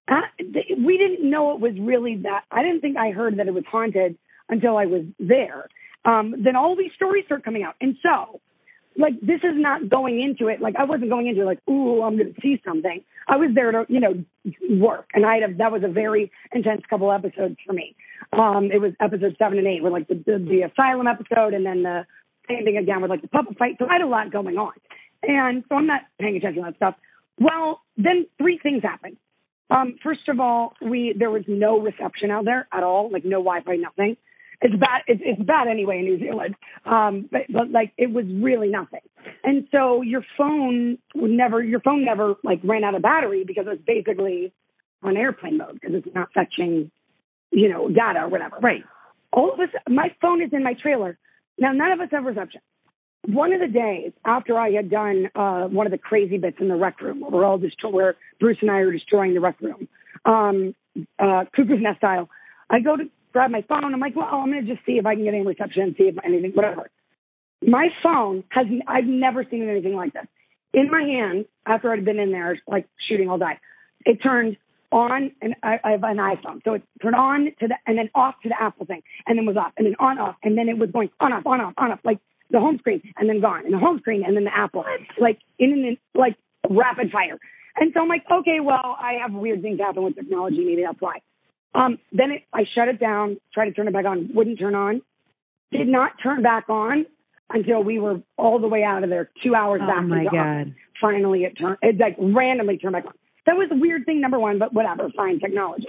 [0.08, 2.44] uh, th- we didn't know it was really that.
[2.52, 4.18] I didn't think I heard that it was haunted
[4.50, 5.68] until I was there.
[6.06, 8.40] Um, then all these stories start coming out, and so
[8.98, 12.02] like this is not going into it like I wasn't going into it like ooh
[12.02, 13.04] I'm going to see something.
[13.28, 14.24] I was there to you know
[14.70, 17.96] work, and I had a, that was a very intense couple episodes for me.
[18.34, 21.66] Um, it was episode seven and eight, were like the, the the asylum episode, and
[21.66, 22.06] then the
[22.50, 23.76] same thing again with like the puppet fight.
[23.80, 24.74] So I had a lot going on,
[25.24, 26.96] and so I'm not paying attention to that stuff.
[27.40, 29.18] Well, then three things happened.
[29.70, 33.40] Um, first of all, we there was no reception out there at all, like no
[33.40, 34.18] Wi-Fi, nothing.
[34.62, 35.02] It's bad.
[35.08, 36.56] It's, it's bad anyway in New Zealand.
[36.86, 39.02] Um, but, but like it was really nothing.
[39.44, 43.68] And so your phone would never, your phone never like ran out of battery because
[43.68, 44.54] it was basically
[45.04, 46.90] on airplane mode because it's not fetching,
[47.52, 48.58] you know, data or whatever.
[48.58, 48.84] Right.
[49.32, 51.20] All of us, my phone is in my trailer.
[51.60, 52.62] Now none of us have reception.
[53.26, 56.70] One of the days after I had done uh, one of the crazy bits in
[56.70, 59.88] the rec room, where all destroy, where Bruce and I are destroying the rec room,
[60.24, 60.76] um,
[61.20, 62.30] uh, cuckoo's nest style,
[62.70, 63.04] I go to
[63.34, 63.94] grab my phone.
[63.94, 66.06] I'm like, well, I'm going to just see if I can get any reception, see
[66.06, 66.90] if anything, whatever.
[67.66, 70.26] My phone has, I've never seen anything like this.
[70.74, 73.60] In my hand, after I'd been in there, like shooting all day,
[74.06, 74.58] it turned
[74.92, 76.64] on, and I, I have an iPhone.
[76.64, 79.46] So it turned on to the, and then off to the Apple thing, and then
[79.46, 81.74] was off, and then on, off, and then it was going on, off, on, off,
[81.78, 82.20] on, off, like
[82.52, 84.86] the home screen, and then gone, and the home screen, and then the Apple,
[85.20, 86.36] like in an like
[86.70, 87.38] rapid fire.
[87.80, 90.64] And so I'm like, okay, well, I have weird things happen with technology.
[90.66, 91.20] Maybe that's why.
[91.76, 94.74] Um, then it, I shut it down, tried to turn it back on, wouldn't turn
[94.74, 95.02] on.
[95.72, 97.06] Did not turn back on
[97.50, 100.04] until we were all the way out of there, two hours Oh back.
[100.04, 100.74] my God.
[101.00, 101.78] Finally, it turned.
[101.82, 103.14] It like randomly turned back on.
[103.46, 105.88] That was a weird thing, number one, but whatever, fine technology.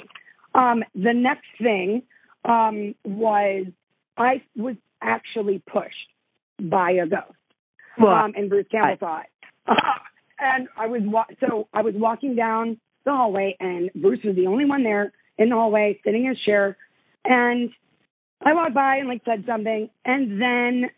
[0.54, 2.02] Um, the next thing
[2.44, 3.66] um, was
[4.16, 6.08] I was actually pushed
[6.60, 7.32] by a ghost
[7.98, 9.26] Well, um, and Bruce Campbell I- saw it.
[10.40, 14.46] and I was wa- so I was walking down the hallway, and Bruce was the
[14.46, 16.76] only one there in the hallway, sitting in his chair.
[17.24, 17.70] And
[18.44, 20.90] I walked by and like said something, and then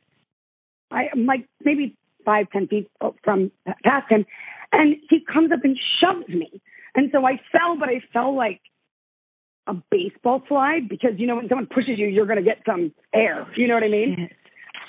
[0.91, 2.91] I am like maybe five, ten feet
[3.25, 3.51] from
[3.85, 4.25] past him,
[4.73, 6.61] and he comes up and shoves me.
[6.95, 8.61] And so I fell, but I fell like
[9.67, 12.93] a baseball slide because you know when someone pushes you, you're going to get some
[13.15, 13.47] air.
[13.57, 14.29] You know what I mean?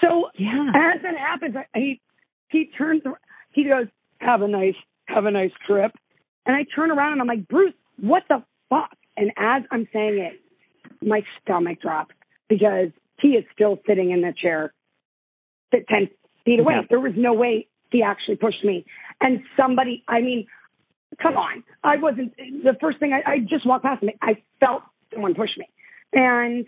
[0.01, 0.71] So yeah.
[0.75, 2.01] as it happens, I- he
[2.49, 3.03] he turns,
[3.51, 3.87] he goes,
[4.19, 4.75] "Have a nice,
[5.05, 5.93] have a nice trip,"
[6.45, 10.19] and I turn around and I'm like, "Bruce, what the fuck?" And as I'm saying
[10.19, 10.41] it,
[11.01, 12.15] my stomach drops
[12.47, 12.89] because
[13.19, 14.73] he is still sitting in the chair,
[15.71, 16.09] ten
[16.45, 16.75] feet away.
[16.75, 16.81] Yeah.
[16.89, 18.85] There was no way he actually pushed me,
[19.19, 20.47] and somebody, I mean,
[21.21, 24.09] come on, I wasn't the first thing I, I just walked past him.
[24.21, 24.83] I felt
[25.13, 25.67] someone push me,
[26.13, 26.65] and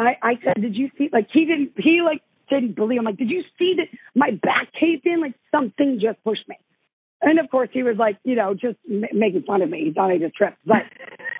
[0.00, 1.72] I, I said, "Did you see?" Like he didn't.
[1.76, 2.98] He like didn't believe.
[2.98, 5.20] I'm like, "Did you see that my back caved in?
[5.20, 6.56] Like something just pushed me."
[7.22, 9.84] And of course, he was like, you know, just m- making fun of me.
[9.84, 10.56] He thought I just tripped.
[10.64, 10.84] But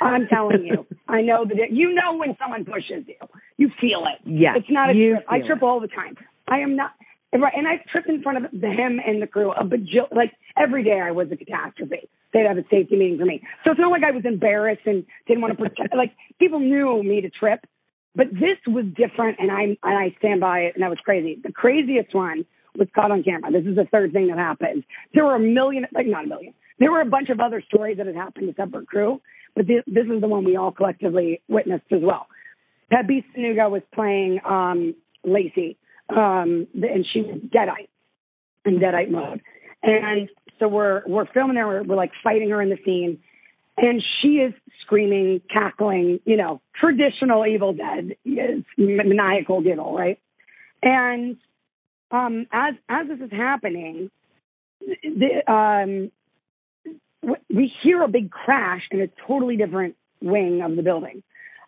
[0.01, 3.17] I'm telling you, I know that it, you know when someone pushes you,
[3.57, 4.21] you feel it.
[4.29, 5.25] Yeah, it's not a trip.
[5.29, 5.63] I trip it.
[5.63, 6.17] all the time.
[6.49, 6.93] I am not.
[7.33, 10.83] Right, and I tripped in front of him and the crew a bajil like every
[10.83, 12.09] day I was a catastrophe.
[12.33, 13.41] They'd have a safety meeting for me.
[13.65, 17.03] So it's not like I was embarrassed and didn't want to protect like people knew
[17.05, 17.61] me to trip.
[18.15, 21.39] But this was different and I and I stand by it and that was crazy.
[21.43, 22.45] The craziest one
[22.77, 23.51] was caught on camera.
[23.53, 24.85] This is the third thing that happened.
[25.15, 26.55] There were a million like not a million.
[26.79, 29.21] There were a bunch of other stories that had happened to separate crew,
[29.55, 32.27] but this, this is the one we all collectively witnessed as well.
[32.91, 34.95] Pepi Sonuga was playing um,
[35.25, 35.77] Lacey,
[36.09, 37.89] um, and she was Deadite
[38.65, 39.43] in Deadite mode.
[39.83, 41.67] And so we're we're filming there.
[41.67, 43.19] We're, we're like fighting her in the scene,
[43.81, 44.53] and she is
[44.83, 50.21] screaming, cackling, you know, traditional Evil Dead, is maniacal giggle, right?
[50.83, 51.39] And
[52.11, 54.11] um, as as this is happening,
[54.81, 56.11] the, um,
[57.49, 61.23] we hear a big crash in a totally different wing of the building.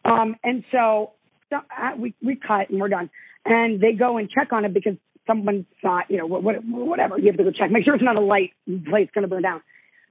[0.04, 1.12] Um, and so,
[1.50, 3.10] so uh, we we cut and we're done.
[3.44, 4.96] And they go and check on it because
[5.26, 7.18] someone thought, you know, what, what, whatever.
[7.18, 9.42] You have to go check, make sure it's not a light place going to burn
[9.42, 9.62] down.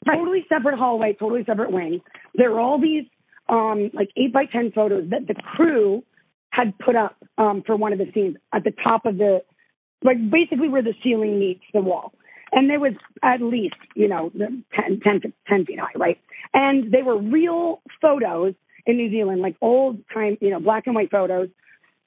[0.06, 2.02] Totally separate hallway, totally separate wing.
[2.34, 3.06] There are all these
[3.48, 6.04] um, like eight by ten photos that the crew
[6.52, 9.42] had put up um, for one of the scenes at the top of the,
[10.04, 12.14] like basically where the ceiling meets the wall.
[12.52, 12.94] And there was
[13.24, 16.20] at least, you know, the 10, 10, to 10 feet high, right?
[16.54, 20.96] And they were real photos in New Zealand, like old time, you know, black and
[20.96, 21.48] white photos.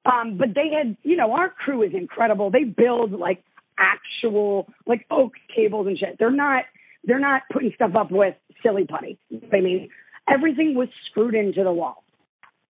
[0.04, 2.50] Um, but they had, you know, our crew is incredible.
[2.50, 3.42] They build like
[3.78, 6.16] actual, like oak tables and shit.
[6.18, 6.64] They're not,
[7.06, 9.18] they're not putting stuff up with silly putty.
[9.52, 9.90] I mean,
[10.28, 12.04] everything was screwed into the wall.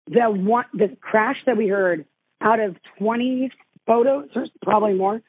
[0.07, 2.05] The one, the crash that we heard
[2.41, 3.51] out of 20
[3.87, 5.23] photos, there's probably more,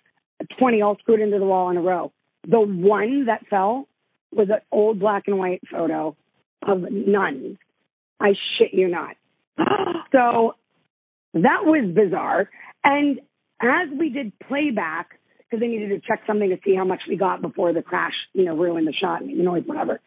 [0.59, 2.11] 20 all screwed into the wall in a row.
[2.47, 3.87] The one that fell
[4.31, 6.15] was an old black and white photo
[6.61, 7.57] of nuns.
[8.19, 9.15] I shit you not.
[10.11, 10.53] So
[11.33, 12.49] that was bizarre.
[12.85, 13.19] And
[13.61, 17.17] as we did playback, because they needed to check something to see how much we
[17.17, 19.99] got before the crash, you know, ruined the shot and the noise, whatever.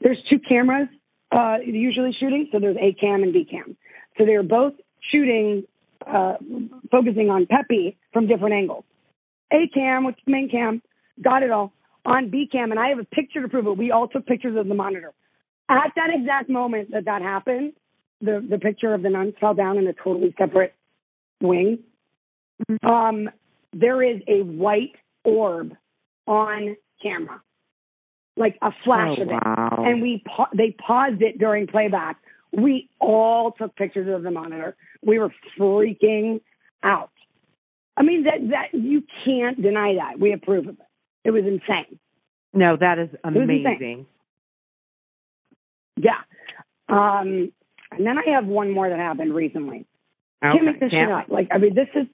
[0.00, 0.88] There's two cameras
[1.32, 3.76] uh, usually shooting, so there's A cam and B cam.
[4.16, 4.74] So they're both
[5.12, 5.64] shooting,
[6.06, 6.34] uh,
[6.90, 8.84] focusing on Pepi from different angles.
[9.52, 10.82] A cam, which is the main cam,
[11.22, 11.72] got it all
[12.04, 13.76] on B cam, and I have a picture to prove it.
[13.76, 15.12] We all took pictures of the monitor.
[15.68, 17.74] At that exact moment that that happened,
[18.20, 20.74] the the picture of the nuns fell down in a totally separate
[21.40, 21.80] wing.
[22.82, 23.28] Um,
[23.72, 24.94] there is a white
[25.24, 25.74] orb
[26.26, 27.40] on camera,
[28.36, 29.84] like a flash Oh, of it, wow.
[29.86, 32.16] and we pa- they paused it during playback.
[32.52, 34.76] We all took pictures of the monitor.
[35.02, 36.40] We were freaking
[36.82, 37.10] out.
[37.96, 40.18] I mean that that you can't deny that.
[40.18, 40.86] We approve of it.
[41.24, 41.98] It was insane.
[42.54, 44.06] No, that is amazing.
[45.96, 46.12] Yeah.
[46.88, 47.52] Um,
[47.90, 49.86] and then I have one more that happened recently.
[50.42, 50.52] Okay.
[50.52, 51.28] Can't make this shit up.
[51.28, 52.06] Like, I mean, this is,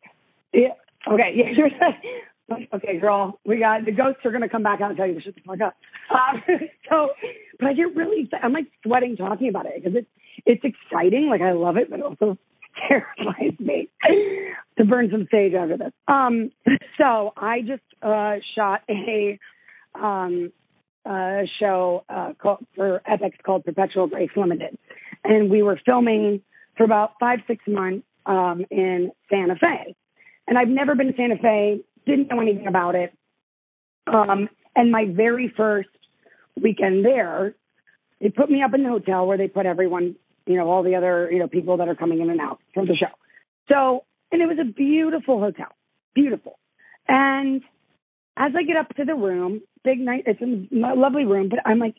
[0.53, 0.69] yeah,
[1.13, 5.07] okay, yeah, okay, girl, we got, the ghosts are to come back out and tell
[5.07, 5.77] you to shut the fuck up.
[6.11, 6.43] Um,
[6.91, 7.11] so,
[7.59, 10.09] but I get really, I'm like sweating talking about it because it's,
[10.47, 11.29] it's exciting.
[11.29, 12.39] Like, I love it, but it also
[12.89, 13.89] terrifies me.
[14.77, 15.93] To burn some sage after this.
[16.09, 16.51] Um,
[16.99, 19.39] so I just uh, shot a
[19.95, 20.53] um,
[21.07, 24.77] uh, show uh, called, for Epix called Perpetual Grace Limited,
[25.23, 26.41] and we were filming
[26.77, 29.95] for about five six months um, in Santa Fe,
[30.47, 33.13] and I've never been to Santa Fe, didn't know anything about it,
[34.07, 35.89] um, and my very first
[36.61, 37.55] weekend there,
[38.21, 40.17] they put me up in the hotel where they put everyone,
[40.47, 42.87] you know, all the other you know people that are coming in and out from
[42.87, 43.07] the show.
[43.69, 45.69] So, and it was a beautiful hotel,
[46.15, 46.59] beautiful.
[47.09, 47.63] And
[48.37, 51.79] as I get up to the room, big night, it's a lovely room, but I'm
[51.79, 51.97] like,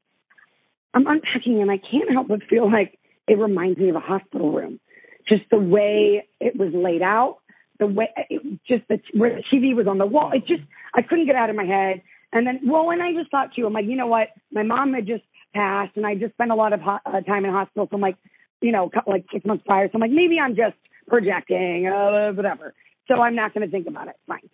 [0.93, 4.51] I'm unpacking and I can't help but feel like it reminds me of a hospital
[4.51, 4.79] room.
[5.27, 7.37] Just the way it was laid out,
[7.79, 10.31] the way, it, just the, where the TV was on the wall.
[10.33, 10.63] It just,
[10.93, 12.01] I couldn't get out of my head.
[12.31, 14.29] And then, well, and I just thought too, I'm like, you know what?
[14.51, 15.23] My mom had just
[15.53, 17.87] passed and I just spent a lot of ho- uh, time in hospital.
[17.89, 18.17] So I'm like,
[18.61, 19.87] you know, like six months prior.
[19.87, 20.75] So I'm like, maybe I'm just
[21.07, 22.73] projecting, uh, whatever.
[23.07, 24.15] So I'm not going to think about it.
[24.27, 24.49] Fine.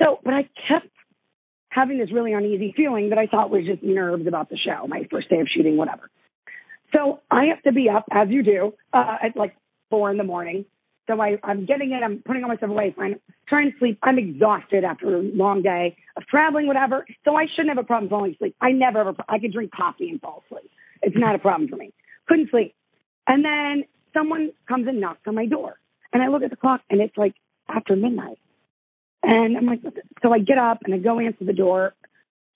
[0.00, 0.88] So, but I kept
[1.68, 5.06] having this really uneasy feeling that I thought was just nerves about the show, my
[5.10, 6.10] first day of shooting, whatever.
[6.94, 9.54] So I have to be up, as you do, uh, at like
[9.90, 10.64] four in the morning.
[11.10, 12.04] So I, I'm getting it.
[12.04, 12.94] I'm putting all my stuff away.
[12.96, 13.18] Fine.
[13.48, 13.98] Trying to sleep.
[14.02, 17.04] I'm exhausted after a long day of traveling, whatever.
[17.24, 18.54] So I shouldn't have a problem falling asleep.
[18.60, 20.70] I never have I could drink coffee and fall asleep.
[21.02, 21.92] It's not a problem for me.
[22.28, 22.76] Couldn't sleep.
[23.26, 23.84] And then
[24.14, 25.80] someone comes and knocks on my door.
[26.12, 27.34] And I look at the clock and it's like
[27.68, 28.38] after midnight.
[29.24, 29.80] And I'm like,
[30.22, 31.94] so I get up and I go answer the door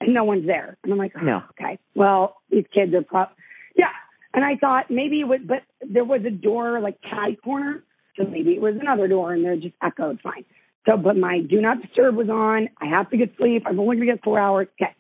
[0.00, 0.76] and no one's there.
[0.84, 1.42] And I'm like, oh, No.
[1.50, 3.26] okay, well, these kids are pro-
[3.74, 3.90] yeah.
[4.32, 7.82] And I thought maybe it was, but there was a door like catty corner.
[8.16, 10.44] So maybe it was another door and they're just echoed fine.
[10.86, 12.68] So, but my do not disturb was on.
[12.80, 13.64] I have to get sleep.
[13.66, 14.68] I'm only going to get four hours.
[14.80, 14.94] Okay.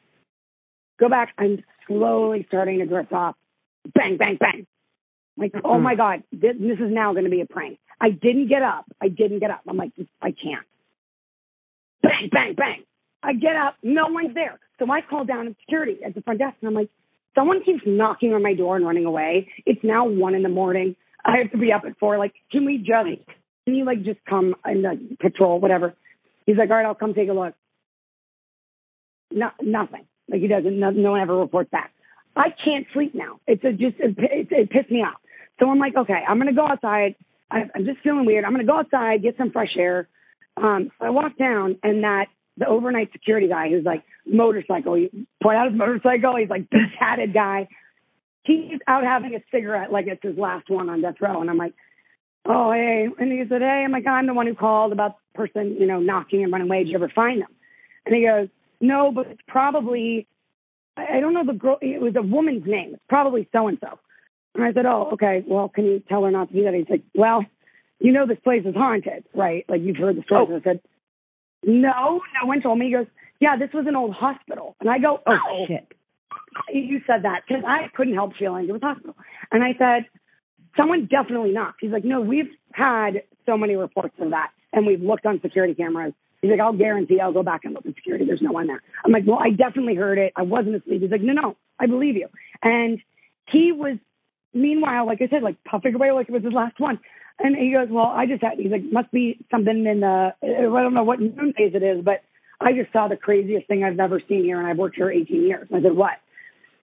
[0.98, 1.34] Go back.
[1.38, 3.36] I'm slowly starting to drift off.
[3.94, 4.66] Bang, bang, bang.
[5.36, 5.82] Like, oh hmm.
[5.82, 7.78] my God, this, this is now going to be a prank.
[8.00, 8.86] I didn't get up.
[9.00, 9.62] I didn't get up.
[9.68, 9.92] I'm like,
[10.22, 10.66] I can't.
[12.02, 12.84] Bang, bang, bang.
[13.22, 13.76] I get up.
[13.82, 14.58] No one's there.
[14.78, 16.90] So I call down at security at the front desk and I'm like,
[17.34, 19.48] someone keeps knocking on my door and running away.
[19.66, 20.96] It's now one in the morning.
[21.24, 22.18] I have to be up at four.
[22.18, 23.26] Like, can we just,
[23.64, 25.94] can you like just come and like, patrol, whatever?
[26.46, 27.54] He's like, all right, I'll come take a look.
[29.30, 30.06] No, nothing.
[30.30, 31.92] Like he doesn't, no, no one ever reports back.
[32.36, 33.40] I can't sleep now.
[33.46, 35.20] It's a, just, it, it, it pissed me off.
[35.60, 37.14] So I'm like, okay, I'm going to go outside.
[37.50, 38.44] I, I'm just feeling weird.
[38.44, 40.08] I'm going to go outside, get some fresh air.
[40.56, 45.26] Um, so I walk down and that the overnight security guy who's like motorcycle, he
[45.42, 46.36] point out his motorcycle.
[46.36, 47.68] He's like this hatted guy.
[48.44, 51.40] He's out having a cigarette like it's his last one on death row.
[51.40, 51.74] And I'm like,
[52.46, 53.08] oh, hey.
[53.18, 55.86] And he said, hey, I'm like, I'm the one who called about the person, you
[55.86, 56.84] know, knocking and running away.
[56.84, 57.48] Did you ever find them?
[58.04, 58.48] And he goes,
[58.80, 60.26] no, but it's probably,
[60.96, 62.90] I don't know the girl, it was a woman's name.
[62.94, 63.98] It's probably so-and-so.
[64.54, 65.42] And I said, oh, okay.
[65.46, 66.74] Well, can you tell her not to do that?
[66.74, 67.44] He's like, well,
[67.98, 69.64] you know this place is haunted, right?
[69.68, 70.50] Like you've heard the stories.
[70.52, 70.56] Oh.
[70.56, 70.80] I said,
[71.64, 72.86] no, no one told me.
[72.86, 73.06] He goes,
[73.40, 74.76] yeah, this was an old hospital.
[74.80, 75.90] And I go, oh, shit.
[76.72, 79.16] You said that because I couldn't help feeling it was hospital.
[79.50, 80.06] And I said,
[80.76, 81.78] someone definitely knocked.
[81.80, 85.74] He's like, no, we've had so many reports of that, and we've looked on security
[85.74, 86.12] cameras.
[86.42, 88.26] He's like, I'll guarantee I'll go back and look at security.
[88.26, 88.82] There's no one there.
[89.04, 90.32] I'm like, well, I definitely heard it.
[90.36, 91.00] I wasn't asleep.
[91.00, 92.28] He's like, no, no, I believe you.
[92.62, 93.00] And
[93.50, 93.96] he was,
[94.52, 97.00] meanwhile, like I said, like puffing away like it was his last one.
[97.38, 100.82] And he goes, well, I just had, he's like, must be something in the, I
[100.82, 102.22] don't know what noon phase it is, but
[102.60, 105.42] I just saw the craziest thing I've ever seen here, and I've worked here 18
[105.42, 105.66] years.
[105.70, 106.12] And I said, what?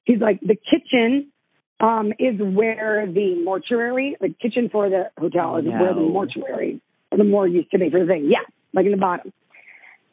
[0.03, 1.31] He's like, the kitchen
[1.79, 6.81] um, is where the mortuary, the kitchen for the hotel is where the mortuary,
[7.11, 8.29] or the morgue used to be for the thing.
[8.29, 9.33] Yeah, like in the bottom.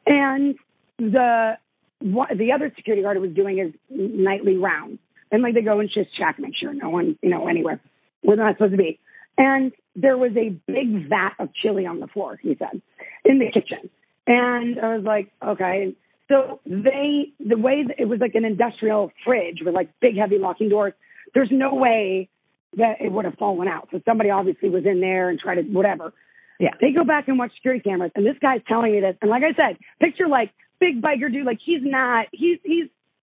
[0.07, 0.57] And
[0.99, 1.59] the
[2.01, 4.99] what, the other security guard was doing his nightly rounds,
[5.30, 7.80] and like they go and just check, make sure no one, you know, anywhere
[8.22, 8.99] where they're not supposed to be.
[9.36, 12.39] And there was a big vat of chili on the floor.
[12.41, 12.80] He said
[13.24, 13.91] in the kitchen,
[14.26, 15.95] and I was like, okay.
[16.29, 20.39] So they, the way that it was like an industrial fridge with like big heavy
[20.39, 20.93] locking doors.
[21.35, 22.29] There's no way
[22.76, 23.89] that it would have fallen out.
[23.91, 26.12] So somebody obviously was in there and tried to whatever.
[26.61, 26.74] Yeah.
[26.81, 29.16] They go back and watch security cameras, and this guy's telling me this.
[29.22, 32.89] And like I said, picture like big biker dude, like he's not, he's he's,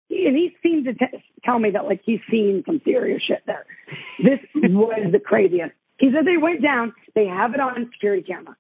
[0.09, 3.43] he, and he seems to t- tell me that like he's seen some serious shit
[3.45, 3.65] there.
[4.21, 5.73] This was the craziest.
[5.97, 8.55] He said they went down, they have it on security camera.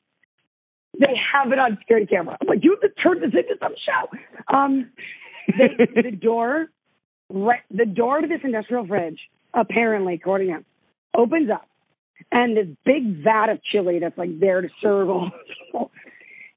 [1.01, 2.37] They have it on security camera.
[2.39, 4.55] I'm like, you have to turn this into some show.
[4.55, 4.91] Um,
[5.47, 6.67] the, the door,
[7.27, 9.19] right, the door to this industrial fridge,
[9.51, 10.65] apparently, according to him,
[11.17, 11.67] opens up,
[12.31, 15.31] and this big vat of chili that's like there to serve all
[15.63, 15.91] people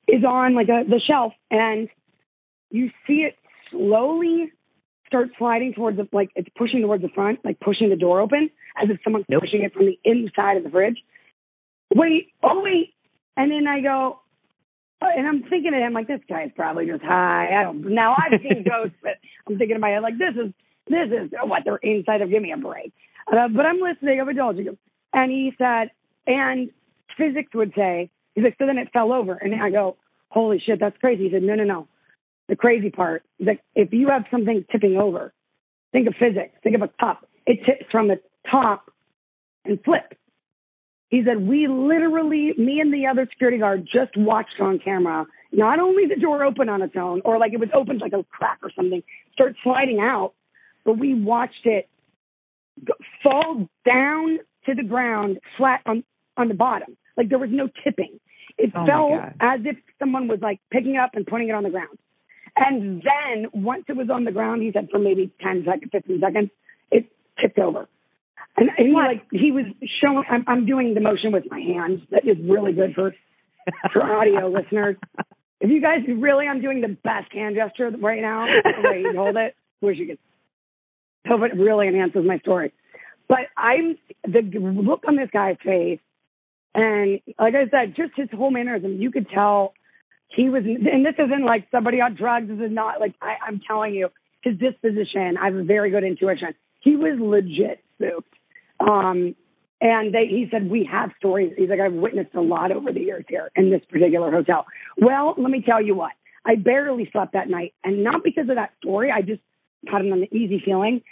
[0.07, 1.89] is on like a, the shelf, and
[2.71, 3.37] you see it
[3.71, 4.53] slowly
[5.07, 8.51] start sliding towards the like it's pushing towards the front, like pushing the door open,
[8.77, 10.99] as if someone's pushing it from the inside of the fridge.
[11.95, 12.93] Wait, oh wait,
[13.39, 14.21] and then I go,
[15.17, 17.49] and I'm thinking of him like this guy's probably just high.
[17.59, 17.95] I don't.
[17.95, 19.13] Now I've seen ghosts, but
[19.49, 20.53] I'm thinking in my head like this is
[20.87, 22.31] this is what they're inside of.
[22.31, 22.93] Give me a break.
[23.27, 24.21] Uh, but I'm listening.
[24.21, 24.79] I'm indulging him,
[25.13, 25.91] and he said,
[26.27, 26.71] and
[27.17, 29.97] physics would say, he's like, so then it fell over, and I go,
[30.29, 31.25] holy shit, that's crazy.
[31.25, 31.89] He said, no, no, no.
[32.49, 35.33] The crazy part is that if you have something tipping over,
[35.93, 36.55] think of physics.
[36.63, 37.27] Think of a cup.
[37.47, 38.91] It tips from the top
[39.65, 40.17] and flips.
[41.15, 45.79] He said, we literally, me and the other security guard just watched on camera, not
[45.79, 48.59] only the door open on its own, or like it was opened like a crack
[48.65, 49.01] or something,
[49.33, 50.33] start sliding out,
[50.85, 51.89] but we watched it
[53.23, 56.03] fall down to the ground flat on,
[56.37, 56.97] on the bottom.
[57.17, 58.19] Like there was no tipping.
[58.59, 61.71] It Oh fell as if someone was like picking up and putting it on the
[61.71, 61.97] ground.
[62.57, 66.21] And then once it was on the ground, he said for maybe 10 seconds, 15
[66.21, 66.51] seconds,
[66.91, 67.07] it
[67.41, 67.87] tipped over.
[68.57, 69.65] And, he like he was
[70.01, 70.25] showing.
[70.31, 72.01] I'm, I'm doing the motion with my hands.
[72.11, 73.15] That is really good for
[73.93, 74.97] for audio listeners.
[75.61, 78.47] If you guys really, I'm doing the best hand gesture right now.
[78.47, 80.19] The way you hold it, wish you could.
[81.27, 82.73] Hope it really enhances my story.
[83.29, 86.01] But I'm the look on this guy's face,
[86.75, 89.01] and like I said, just his whole mannerism.
[89.01, 89.73] You could tell
[90.29, 90.65] he was.
[90.65, 92.49] And this isn't like somebody on drugs.
[92.49, 94.11] This is not like I, I'm telling you
[94.43, 95.37] his disposition.
[95.41, 96.55] I have a very good intuition.
[96.81, 98.35] He was legit spooked.
[98.87, 99.35] Um,
[99.81, 101.53] and they, he said, we have stories.
[101.57, 104.67] He's like, I've witnessed a lot over the years here in this particular hotel.
[104.97, 106.13] Well, let me tell you what,
[106.45, 109.11] I barely slept that night and not because of that story.
[109.11, 109.41] I just
[109.87, 111.03] had an uneasy feeling.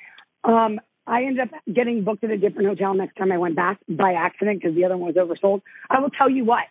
[0.45, 3.79] Um, I ended up getting booked at a different hotel next time I went back
[3.89, 5.63] by accident because the other one was oversold.
[5.91, 6.65] I will tell you what,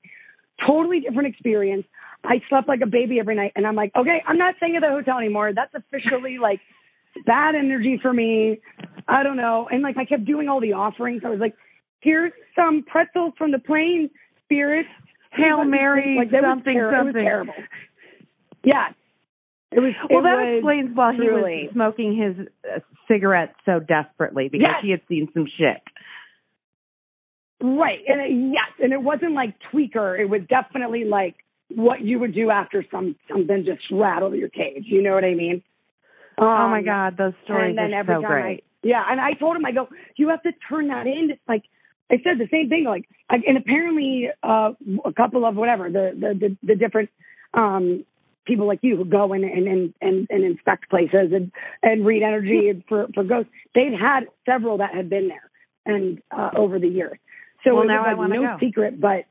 [0.66, 1.86] totally different experience.
[2.24, 4.82] I slept like a baby every night and I'm like, okay, I'm not staying at
[4.82, 5.52] the hotel anymore.
[5.54, 6.62] That's officially like
[7.26, 8.62] bad energy for me.
[9.08, 9.68] I don't know.
[9.72, 11.24] And like I kept doing all the offerings.
[11.26, 11.56] I was like,
[12.00, 14.10] here's some pretzels from the plane,
[14.46, 14.86] spirit.
[15.34, 17.16] Hail Mary, like something, ter- It something.
[17.16, 17.54] was terrible.
[18.66, 18.88] Yeah.
[19.72, 19.94] It was.
[20.10, 24.68] Well, it that was explains why he was smoking his uh, cigarette so desperately because
[24.70, 24.84] Yes.
[24.84, 25.82] he had seen some shit.
[27.62, 28.00] Right.
[28.08, 30.20] And it, yes, and it wasn't like tweaker.
[30.20, 31.36] It was definitely like
[31.70, 34.84] what you would do after some something just rattled your cage.
[34.88, 35.64] You know what I mean?
[36.38, 38.64] Um, oh my God, those stories and then are every so time great.
[38.84, 41.30] Yeah, and I told him, I go, you have to turn that in.
[41.32, 41.64] It's like
[42.12, 42.84] I said the same thing.
[42.86, 44.72] Like, I, and apparently, uh,
[45.06, 47.10] a couple of whatever the the the, the different
[47.54, 48.06] um
[48.46, 51.52] people like you who go in and and and, and inspect places and
[51.84, 53.52] and read energy for for ghosts.
[53.76, 55.50] They'd had several that had been there
[55.86, 57.18] and uh, over the years.
[57.64, 58.58] So Well, now was I wanna no go.
[58.60, 59.26] secret, but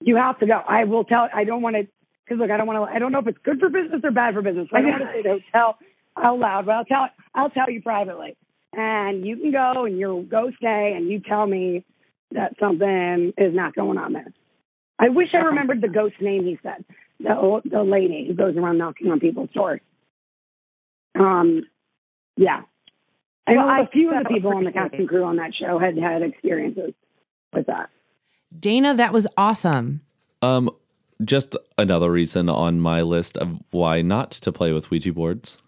[0.00, 0.54] you have to go.
[0.66, 1.28] I will tell.
[1.34, 1.86] I don't want to
[2.24, 2.94] because look, I don't want to.
[2.94, 4.68] I don't know if it's good for business or bad for business.
[4.70, 5.78] So I don't want to say the hotel
[6.16, 7.08] out loud, but I'll tell.
[7.34, 8.36] I'll tell you privately,
[8.72, 11.84] and you can go and you'll go stay, and you tell me
[12.32, 14.32] that something is not going on there.
[14.98, 16.84] I wish I remembered the ghost name he said.
[17.20, 19.80] The old, the lady who goes around knocking on people's doors.
[21.18, 21.64] Um,
[22.36, 22.62] yeah.
[23.46, 25.24] I Well, know I a few of the people on the pretty cast and crew
[25.24, 26.92] on that show had had experiences
[27.52, 27.90] with that.
[28.58, 30.02] Dana, that was awesome.
[30.42, 30.70] Um,
[31.24, 35.59] just another reason on my list of why not to play with Ouija boards.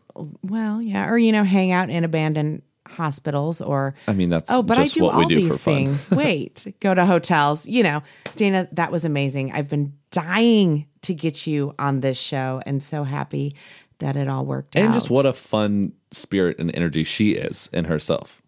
[0.43, 4.63] Well, yeah, or you know, hang out in abandoned hospitals or I mean, that's Oh,
[4.63, 6.11] but I do all do these things.
[6.13, 7.67] Wait, go to hotels.
[7.67, 8.03] You know,
[8.37, 9.53] Dana, that was amazing.
[9.53, 13.57] I've been dying to get you on this show and so happy
[13.99, 14.85] that it all worked out.
[14.85, 18.43] and just what a fun spirit and energy she is in herself.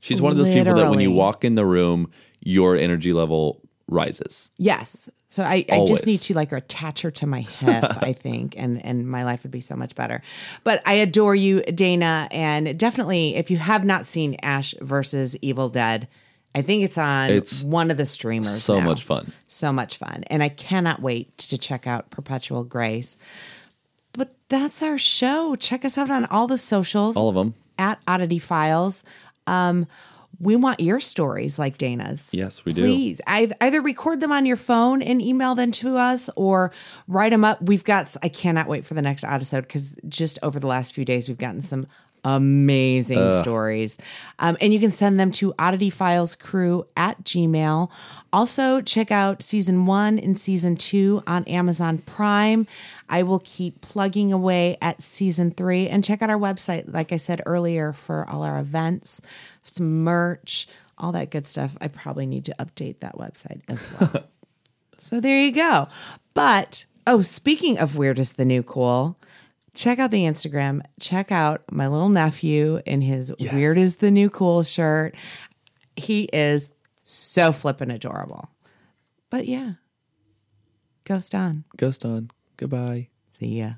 [0.00, 3.60] She's one of those people that when you walk in the room, your energy level
[3.88, 4.50] rises.
[4.58, 5.08] Yes.
[5.28, 8.84] So I, I just need to like attach her to my hip, I think, and
[8.84, 10.22] and my life would be so much better.
[10.64, 15.68] But I adore you, Dana, and definitely if you have not seen Ash versus Evil
[15.68, 16.08] Dead,
[16.54, 18.62] I think it's on It's one of the streamers.
[18.62, 18.86] So now.
[18.86, 19.32] much fun.
[19.46, 20.24] So much fun.
[20.28, 23.16] And I cannot wait to check out Perpetual Grace.
[24.12, 25.54] But that's our show.
[25.56, 27.54] Check us out on all the socials All of them.
[27.78, 29.04] at Oddity Files.
[29.46, 29.86] Um,
[30.38, 32.30] we want your stories like Dana's.
[32.32, 32.82] Yes, we do.
[32.82, 36.72] Please, either record them on your phone and email them to us, or
[37.08, 37.62] write them up.
[37.62, 38.14] We've got.
[38.22, 41.38] I cannot wait for the next episode because just over the last few days, we've
[41.38, 41.86] gotten some
[42.26, 43.96] amazing stories.
[44.40, 47.90] Um, and you can send them to oddityfilescrew at gmail.
[48.32, 52.66] Also, check out season one and season two on Amazon Prime.
[53.08, 57.16] I will keep plugging away at season three and check out our website, like I
[57.16, 59.22] said earlier, for all our events,
[59.62, 60.66] some merch,
[60.98, 61.76] all that good stuff.
[61.80, 64.24] I probably need to update that website as well.
[64.98, 65.86] so there you go.
[66.34, 69.16] But, oh, speaking of weird is the new cool,
[69.76, 70.82] check out the Instagram.
[70.98, 75.14] Check out my little nephew in his weird is the new cool shirt.
[75.94, 76.68] He is
[77.04, 78.50] so flippin' adorable.
[79.30, 79.74] But yeah,
[81.04, 81.64] Ghost on.
[81.76, 82.30] Ghost on.
[82.56, 83.08] Goodbye.
[83.30, 83.74] See ya.